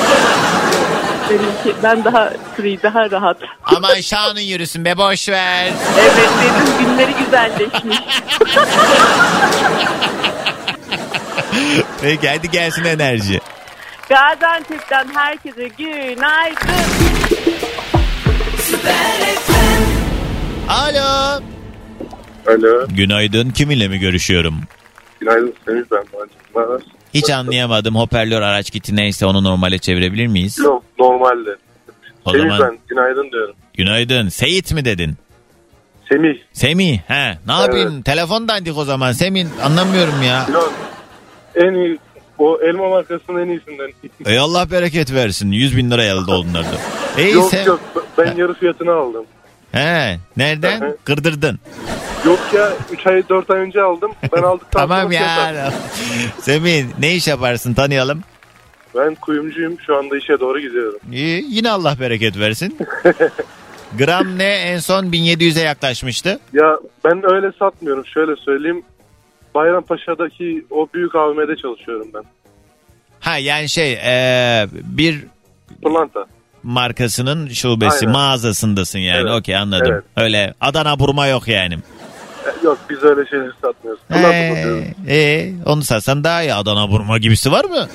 [1.31, 3.37] Benimki, ben daha free daha rahat.
[3.64, 5.73] Aman şanın yürüsün be boş ver.
[6.01, 6.12] Evet
[6.43, 7.99] dedim günleri güzelleşmiş.
[12.03, 13.41] Peki hadi gelsin enerji.
[14.09, 16.68] Gaziantep'ten herkese günaydın.
[22.47, 22.86] Alo.
[22.97, 23.51] Günaydın.
[23.51, 24.55] Kiminle mi görüşüyorum?
[25.20, 26.05] Günaydın Semih ben.
[26.55, 26.88] Doğancığım.
[27.14, 27.95] Hiç anlayamadım.
[27.97, 30.59] Hoparlör araç kiti neyse onu normale çevirebilir miyiz?
[30.59, 31.57] Yok normalde.
[32.24, 32.78] O Semih zaman ben.
[32.88, 33.55] Günaydın diyorum.
[33.74, 34.28] günaydın.
[34.28, 35.14] Seyit mi dedin?
[36.09, 36.34] Semih.
[36.53, 36.99] Semih.
[37.09, 37.38] He.
[37.47, 38.03] Ne yapayım?
[38.03, 39.12] Telefon dandik o zaman.
[39.12, 40.47] Semih anlamıyorum ya.
[40.53, 40.72] Yok.
[41.55, 41.99] En iyi
[42.38, 43.90] o elma markasının en iyisinden.
[44.26, 45.51] Ey Allah bereket versin.
[45.53, 46.76] 100 bin lira elde onlarda.
[47.18, 47.64] İyi yok sen.
[47.64, 47.80] yok
[48.18, 49.24] ben yarı fiyatını aldım.
[49.73, 50.18] He.
[50.37, 50.81] Nereden?
[50.81, 50.97] Hı hı.
[51.05, 51.59] Kırdırdın.
[52.27, 54.12] Yok ya 3 ay 4 ay önce aldım.
[54.33, 55.73] Ben aldıktan Tamam sonra fiyat ya.
[56.41, 58.20] Semih ne iş yaparsın tanıyalım.
[58.95, 60.99] Ben kuyumcuyum şu anda işe doğru gidiyorum.
[61.12, 62.79] İyi, yine Allah bereket versin.
[63.99, 66.39] Gram ne en son 1700'e yaklaşmıştı.
[66.53, 68.83] Ya ben öyle satmıyorum şöyle söyleyeyim.
[69.55, 72.23] Bayrampaşa'daki o büyük AVM'de çalışıyorum ben.
[73.20, 75.25] Ha yani şey eee, bir
[75.83, 76.27] Pırlanta.
[76.63, 78.13] Markasının şubesi Aynen.
[78.13, 79.21] mağazasındasın yani.
[79.21, 79.41] Evet.
[79.41, 79.93] Okey anladım.
[79.93, 80.05] Evet.
[80.17, 81.75] Öyle Adana burma yok yani.
[81.75, 84.03] E, Yok biz öyle şeyler satmıyoruz.
[84.11, 87.89] Ee, ee, onu satsan daha iyi Adana burma gibisi var mı?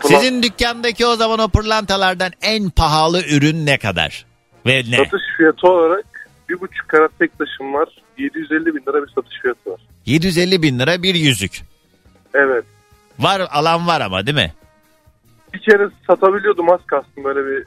[0.00, 4.26] Pırlanta Sizin dükkandaki o zaman o pırlantalardan en pahalı ürün ne kadar?
[4.66, 4.96] Ve ne?
[4.96, 6.04] satış fiyatı olarak
[6.48, 7.88] bir buçuk karat tek taşım var.
[8.18, 9.80] 750 bin lira bir satış fiyatı var.
[10.06, 11.60] 750 bin lira bir yüzük.
[12.34, 12.64] Evet.
[13.18, 14.52] Var alan var ama değil mi?
[15.58, 17.64] Bir kere satabiliyordum az kastım böyle bir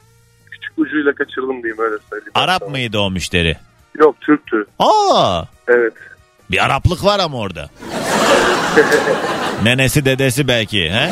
[0.50, 2.32] küçük ucuyla kaçırdım diyeyim öyle söyleyeyim.
[2.34, 3.56] Arap mıydı o müşteri?
[3.98, 4.64] Yok Türktü.
[4.78, 5.92] Aa, Evet.
[6.50, 7.70] bir Araplık var ama orada.
[9.62, 10.90] Nenesi dedesi belki.
[10.90, 11.10] He?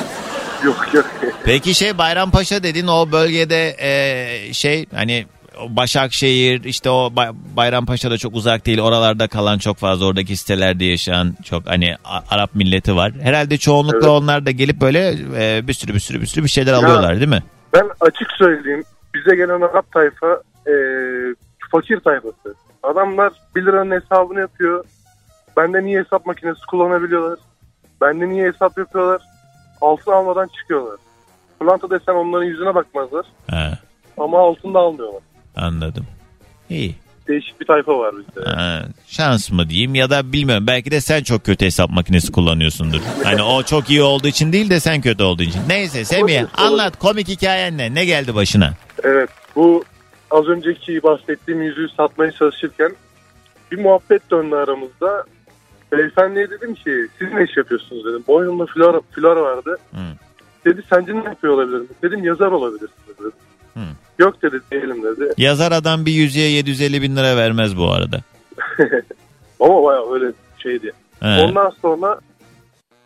[0.64, 1.07] Yok yok.
[1.45, 5.26] Peki şey Bayrampaşa dedin o bölgede e, şey hani
[5.68, 11.34] Başakşehir işte o Bay- Bayrampaşa'da çok uzak değil oralarda kalan çok fazla oradaki sitelerde yaşayan
[11.44, 11.96] çok hani
[12.30, 13.12] Arap milleti var.
[13.22, 14.08] Herhalde çoğunlukla Evet.
[14.08, 17.28] onlar da gelip böyle e, bir sürü bir sürü bir sürü bir şeyler alıyorlar değil
[17.28, 17.42] mi?
[17.72, 18.84] Ben açık söyleyeyim.
[19.14, 20.72] Bize gelen Arap tayfa e,
[21.72, 22.54] fakir tayfası.
[22.82, 24.84] Adamlar 1 liranın hesabını yapıyor.
[25.56, 27.38] Bende niye hesap makinesi kullanabiliyorlar?
[28.00, 29.22] Bende niye hesap yapıyorlar?
[29.80, 30.96] Altın almadan çıkıyorlar.
[31.58, 33.26] Pırlanta desen onların yüzüne bakmazlar.
[33.50, 33.78] Ha,
[34.18, 35.20] Ama altın da almıyorlar.
[35.61, 36.06] Anladım.
[36.70, 36.94] İyi.
[37.28, 38.50] Değişik bir tayfa var bizde.
[38.50, 43.00] Ha, şans mı diyeyim ya da bilmiyorum belki de sen çok kötü hesap makinesi kullanıyorsundur.
[43.24, 45.61] Hani o çok iyi olduğu için değil de sen kötü olduğu için.
[45.68, 47.94] Neyse Semih anlat komik hikayen ne?
[47.94, 48.72] Ne geldi başına?
[49.02, 49.84] Evet bu
[50.30, 52.96] az önceki bahsettiğim yüzüğü satmaya çalışırken
[53.72, 55.24] bir muhabbet döndü aramızda.
[55.92, 58.24] Beyefendiye dedim ki siz ne iş yapıyorsunuz dedim.
[58.28, 59.78] Boynumda flora, flora vardı.
[59.90, 60.00] Hı.
[60.64, 61.88] Dedi sence ne yapıyor olabilirim?
[62.02, 63.32] Dedim yazar olabilirsiniz dedim.
[63.74, 63.80] Hı.
[64.18, 65.32] Yok dedi değilim dedi.
[65.38, 68.20] Yazar adam bir yüzüğe 750 bin lira vermez bu arada.
[69.60, 70.92] Ama baya öyle şeydi.
[71.20, 72.18] He, Ondan sonra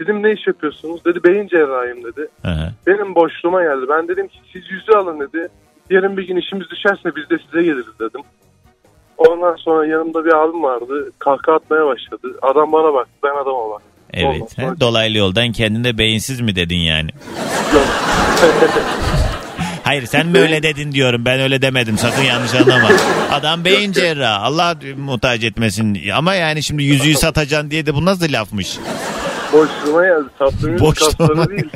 [0.00, 1.04] dedim ne iş yapıyorsunuz?
[1.04, 2.28] Dedi beyin cerrahiyim dedi.
[2.42, 2.70] he.
[2.86, 3.86] Benim boşluğuma geldi.
[3.88, 5.48] Ben dedim ki siz yüzüğü alın dedi.
[5.90, 8.20] Yarın bir gün işimiz düşerse biz de size geliriz dedim.
[9.16, 11.12] Ondan sonra yanımda bir abim vardı.
[11.18, 12.38] Kahkaha atmaya başladı.
[12.42, 13.90] Adam bana baktı ben adama baktım.
[14.16, 14.52] Ondan Evet.
[14.56, 14.80] sonra-?
[14.80, 17.10] Dolaylı yoldan kendine beyinsiz mi dedin yani?
[19.84, 21.24] Hayır sen mi öyle dedin diyorum.
[21.24, 21.98] Ben öyle demedim.
[21.98, 22.88] Sakın yanlış anlama.
[23.32, 24.38] Adam beyin cerrahı.
[24.44, 25.98] Allah muhtaç etmesin.
[26.14, 28.78] Ama yani şimdi yüzüğü satacaksın diye de bu nasıl lafmış?
[29.52, 30.30] Boşluğuma yazdı.
[30.38, 31.48] Sattığım Boşluğuma.
[31.48, 31.68] değil.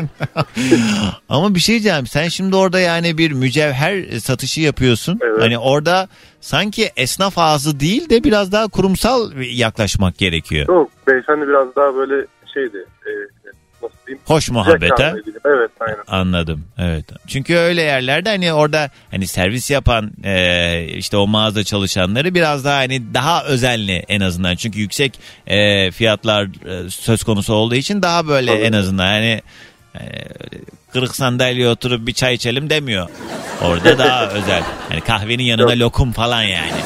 [1.28, 2.06] Ama bir şey diyeceğim.
[2.06, 5.20] Sen şimdi orada yani bir mücevher satışı yapıyorsun.
[5.40, 6.08] Hani orada
[6.40, 10.68] sanki esnaf ağzı değil de biraz daha kurumsal yaklaşmak gerekiyor.
[10.68, 12.76] Yok beyefendi biraz daha böyle şeydi.
[13.06, 13.10] E,
[13.82, 14.22] nasıl diyeyim?
[14.26, 15.14] Hoş muhabbet ha?
[15.44, 15.98] Evet aynen.
[16.08, 16.64] Anladım.
[16.78, 17.04] Evet.
[17.26, 22.76] Çünkü öyle yerlerde hani orada hani servis yapan e, işte o mağaza çalışanları biraz daha
[22.76, 24.56] hani daha özenli en azından.
[24.56, 29.42] Çünkü yüksek e, fiyatlar e, söz konusu olduğu için daha böyle en azından hani
[29.94, 30.02] e,
[30.92, 33.08] kırık sandalyeye oturup bir çay içelim demiyor.
[33.62, 34.62] Orada daha özel.
[34.88, 36.80] Hani kahvenin yanına lokum falan yani.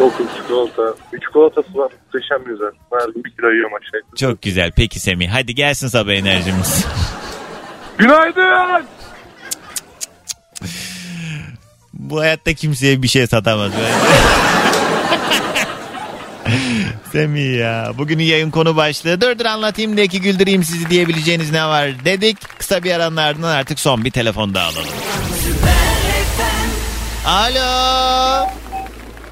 [0.00, 0.94] Lokum, çikolata.
[1.12, 1.92] Bir çikolatası var.
[2.04, 2.70] Muhteşem güzel.
[2.92, 4.00] Her gün bir kilo yiyorum aşağı.
[4.16, 4.72] Çok güzel.
[4.76, 5.28] Peki Semih.
[5.32, 6.86] Hadi gelsin sabah enerjimiz.
[7.98, 8.86] Günaydın.
[11.92, 13.72] Bu hayatta kimseye bir şey satamaz.
[17.12, 17.92] Semih ya.
[17.98, 19.20] Bugünün yayın konu başlığı.
[19.20, 22.58] Dur dur anlatayım da ki güldüreyim sizi diyebileceğiniz ne var dedik.
[22.58, 24.88] Kısa bir aranın ardından artık son bir telefon daha alalım.
[27.26, 28.65] Alo.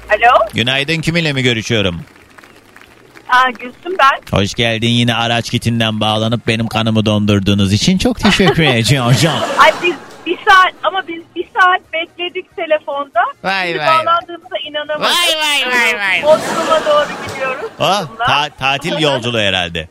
[0.09, 0.39] Alo.
[0.53, 2.01] Günaydın kiminle mi görüşüyorum?
[3.29, 4.37] Aa, Gülsüm ben.
[4.39, 9.35] Hoş geldin yine araç kitinden bağlanıp benim kanımı dondurduğunuz için çok teşekkür ederim hocam.
[9.59, 9.95] Ay biz
[10.25, 13.21] bir saat ama biz bir saat bekledik telefonda.
[13.43, 13.87] Vay Şimdi vay.
[13.87, 15.01] bağlandığımıza inanamadık.
[15.01, 16.23] Vay vay vay vay.
[16.23, 17.69] Bodrum'a doğru gidiyoruz.
[17.79, 19.87] Oh, ta- tatil yolculuğu herhalde.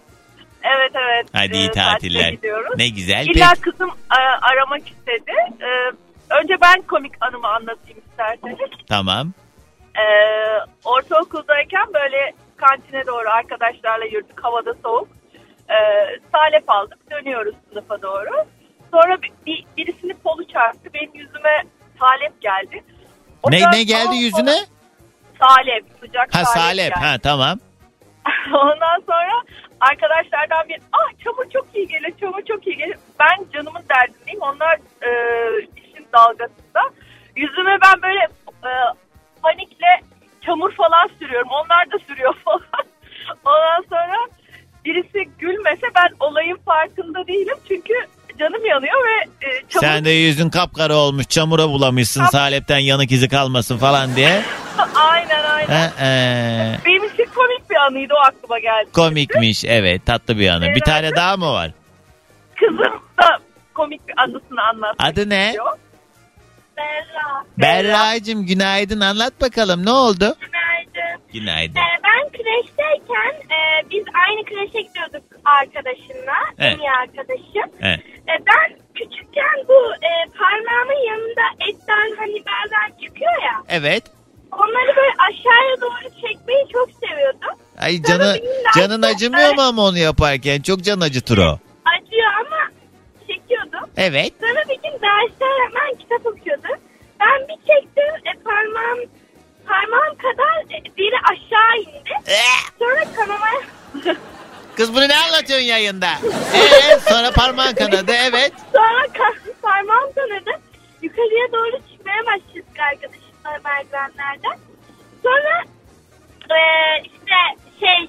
[0.62, 1.26] Evet evet.
[1.32, 2.30] Hadi iyi Ee, tatiller.
[2.30, 2.72] gidiyoruz.
[2.76, 3.26] Ne güzel.
[3.26, 3.60] İlla Peki.
[3.60, 5.30] kızım e, aramak istedi.
[5.60, 5.68] E,
[6.42, 8.70] önce ben komik anımı anlatayım isterseniz.
[8.88, 9.32] Tamam.
[9.98, 10.04] E,
[10.84, 14.44] ortaokuldayken böyle kantine doğru arkadaşlarla yürüdük.
[14.44, 15.08] Havada soğuk.
[15.70, 15.76] E,
[16.32, 17.10] salep aldık.
[17.10, 18.30] Dönüyoruz sınıfa doğru.
[18.90, 20.90] Sonra bir, bir- birisini kolu çarptı.
[20.94, 21.62] Benim yüzüme
[22.00, 22.84] salep geldi.
[23.42, 24.56] O Ne ne geldi yüzüne?
[25.40, 25.84] Salep.
[26.00, 26.94] Sıcak Ha salep, salep.
[26.94, 27.04] geldi.
[27.06, 27.58] Ha tamam.
[28.54, 29.32] Ondan sonra
[29.80, 32.96] arkadaşlardan bir ah çamur çok iyi gelir, çamur çok iyi gelir.
[33.20, 34.40] Ben canımın derdindeyim.
[34.42, 35.10] Onlar e,
[35.76, 36.80] işin dalgasında.
[37.36, 38.20] Yüzüme ben böyle
[38.64, 38.70] e,
[39.44, 39.92] panikle
[40.46, 41.48] çamur falan sürüyorum.
[41.50, 42.84] Onlar da sürüyor falan.
[43.44, 44.16] Ondan sonra
[44.84, 47.56] birisi gülmese ben olayın farkında değilim.
[47.68, 47.94] Çünkü
[48.38, 49.86] canım yanıyor ve e, çamur...
[49.86, 54.42] Sen de yüzün kapkara olmuş çamura bulamışsın salepten yanık izi kalmasın falan diye.
[54.94, 55.90] aynen aynen.
[56.00, 58.92] Ee, Benim için komik bir anıydı o aklıma geldi.
[58.92, 60.66] komikmiş evet tatlı bir anı.
[60.74, 61.70] Bir tane daha mı var?
[62.60, 63.38] Kızım da
[63.74, 65.46] komik bir anısını anlatmak Adı ne?
[65.46, 65.72] istiyor.
[66.76, 67.44] Berra.
[67.58, 70.36] Berra'cığım günaydın anlat bakalım ne oldu?
[70.40, 71.22] Günaydın.
[71.32, 71.76] Günaydın.
[71.76, 73.58] Ee, ben kreşteyken e,
[73.90, 76.38] biz aynı kreşe gidiyorduk arkadaşımla.
[76.58, 76.72] Evet.
[76.74, 77.70] En iyi arkadaşım.
[77.80, 78.00] Evet.
[78.00, 83.62] E, ben küçükken bu e, parmağımın yanında etten hani bazen çıkıyor ya.
[83.68, 84.04] Evet.
[84.52, 87.60] Onları böyle aşağıya doğru çekmeyi çok seviyordum.
[87.78, 88.40] Ay Sonra canı
[88.76, 90.60] canın acımıyor mu ama onu yaparken?
[90.62, 91.58] Çok can acıtır o.
[91.84, 92.70] Acıyor ama
[93.28, 93.90] çekiyordum.
[93.96, 94.32] Evet.
[94.40, 96.68] Sonra bir derste hemen kitap okuyordu.
[97.20, 98.98] Ben bir çektim e, parmağım
[99.66, 102.14] parmağım kadar e, deri aşağı indi.
[102.78, 103.60] Sonra kanamaya
[104.76, 106.06] Kız bunu ne anlatıyorsun yayında?
[106.54, 108.52] Ee, sonra parmağın kanadı evet.
[108.72, 110.60] Sonra ka- parmağım kanadı.
[111.02, 114.58] Yukarıya doğru çıkmaya başladık arkadaşımla merdivenlerden.
[115.22, 115.62] Sonra
[116.50, 117.34] eee, işte
[117.80, 118.08] şey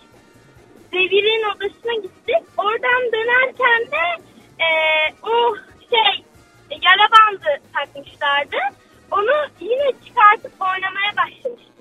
[0.94, 2.50] Devir'in odasına gittik.
[2.58, 4.24] Oradan dönerken de
[4.60, 5.56] eee, o
[5.90, 6.25] şey
[6.72, 8.57] yara bandı takmışlardı.
[9.11, 11.76] Onu yine çıkartıp oynamaya başlamıştım.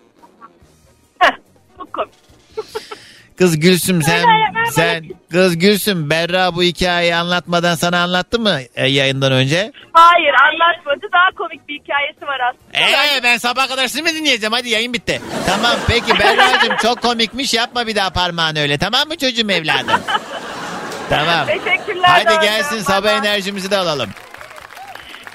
[1.76, 2.14] Çok komik.
[3.38, 4.24] Kız Gülsüm sen
[4.70, 9.72] sen kız Gülsüm Berra bu hikayeyi anlatmadan sana anlattı mı e, yayından önce?
[9.92, 11.06] Hayır anlatmadı.
[11.12, 13.04] Daha komik bir hikayesi var aslında.
[13.18, 14.52] Ee ben sabah kadar sizi mi dinleyeceğim?
[14.52, 15.20] Hadi yayın bitti.
[15.46, 20.00] Tamam peki Berra'cığım çok komikmiş yapma bir daha parmağını öyle tamam mı çocuğum evladım?
[21.10, 21.46] tamam.
[21.46, 22.08] Teşekkürler.
[22.08, 24.10] Hadi gelsin sabah enerjimizi de alalım.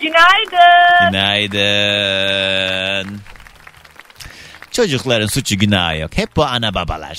[0.01, 1.11] Günaydın.
[1.11, 3.19] Günaydın.
[4.71, 6.17] Çocukların suçu günahı yok.
[6.17, 7.17] Hep bu ana babalar.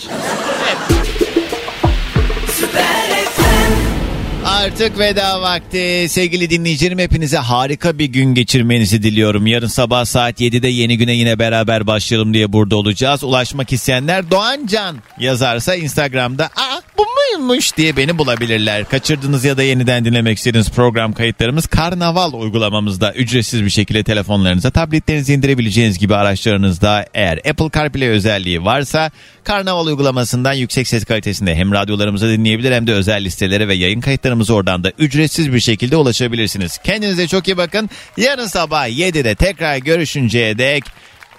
[4.51, 6.07] Artık veda vakti.
[6.09, 9.46] Sevgili dinleyicilerim hepinize harika bir gün geçirmenizi diliyorum.
[9.46, 13.24] Yarın sabah saat 7'de yeni güne yine beraber başlayalım diye burada olacağız.
[13.24, 17.07] Ulaşmak isteyenler Doğan Can yazarsa Instagram'da Aa bu
[17.38, 18.84] muymuş diye beni bulabilirler.
[18.84, 25.34] Kaçırdığınız ya da yeniden dinlemek istediğiniz program kayıtlarımız Karnaval uygulamamızda ücretsiz bir şekilde telefonlarınıza, tabletlerinize
[25.34, 29.11] indirebileceğiniz gibi araçlarınızda eğer Apple CarPlay özelliği varsa
[29.45, 34.55] Karnaval uygulamasından yüksek ses kalitesinde hem radyolarımızı dinleyebilir hem de özel listelere ve yayın kayıtlarımıza
[34.55, 36.78] oradan da ücretsiz bir şekilde ulaşabilirsiniz.
[36.78, 37.91] Kendinize çok iyi bakın.
[38.16, 40.84] Yarın sabah 7'de tekrar görüşünceye dek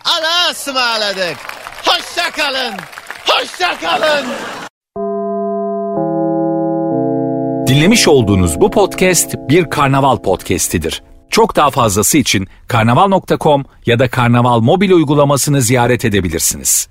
[0.05, 1.37] Allah'a ısmarladık.
[1.85, 2.73] Hoşça kalın.
[3.27, 4.25] Hoşça kalın.
[7.67, 11.03] Dinlemiş olduğunuz bu podcast bir karnaval podcastidir.
[11.29, 16.87] Çok daha fazlası için karnaval.com ya da karnaval mobil uygulamasını ziyaret edebilirsiniz.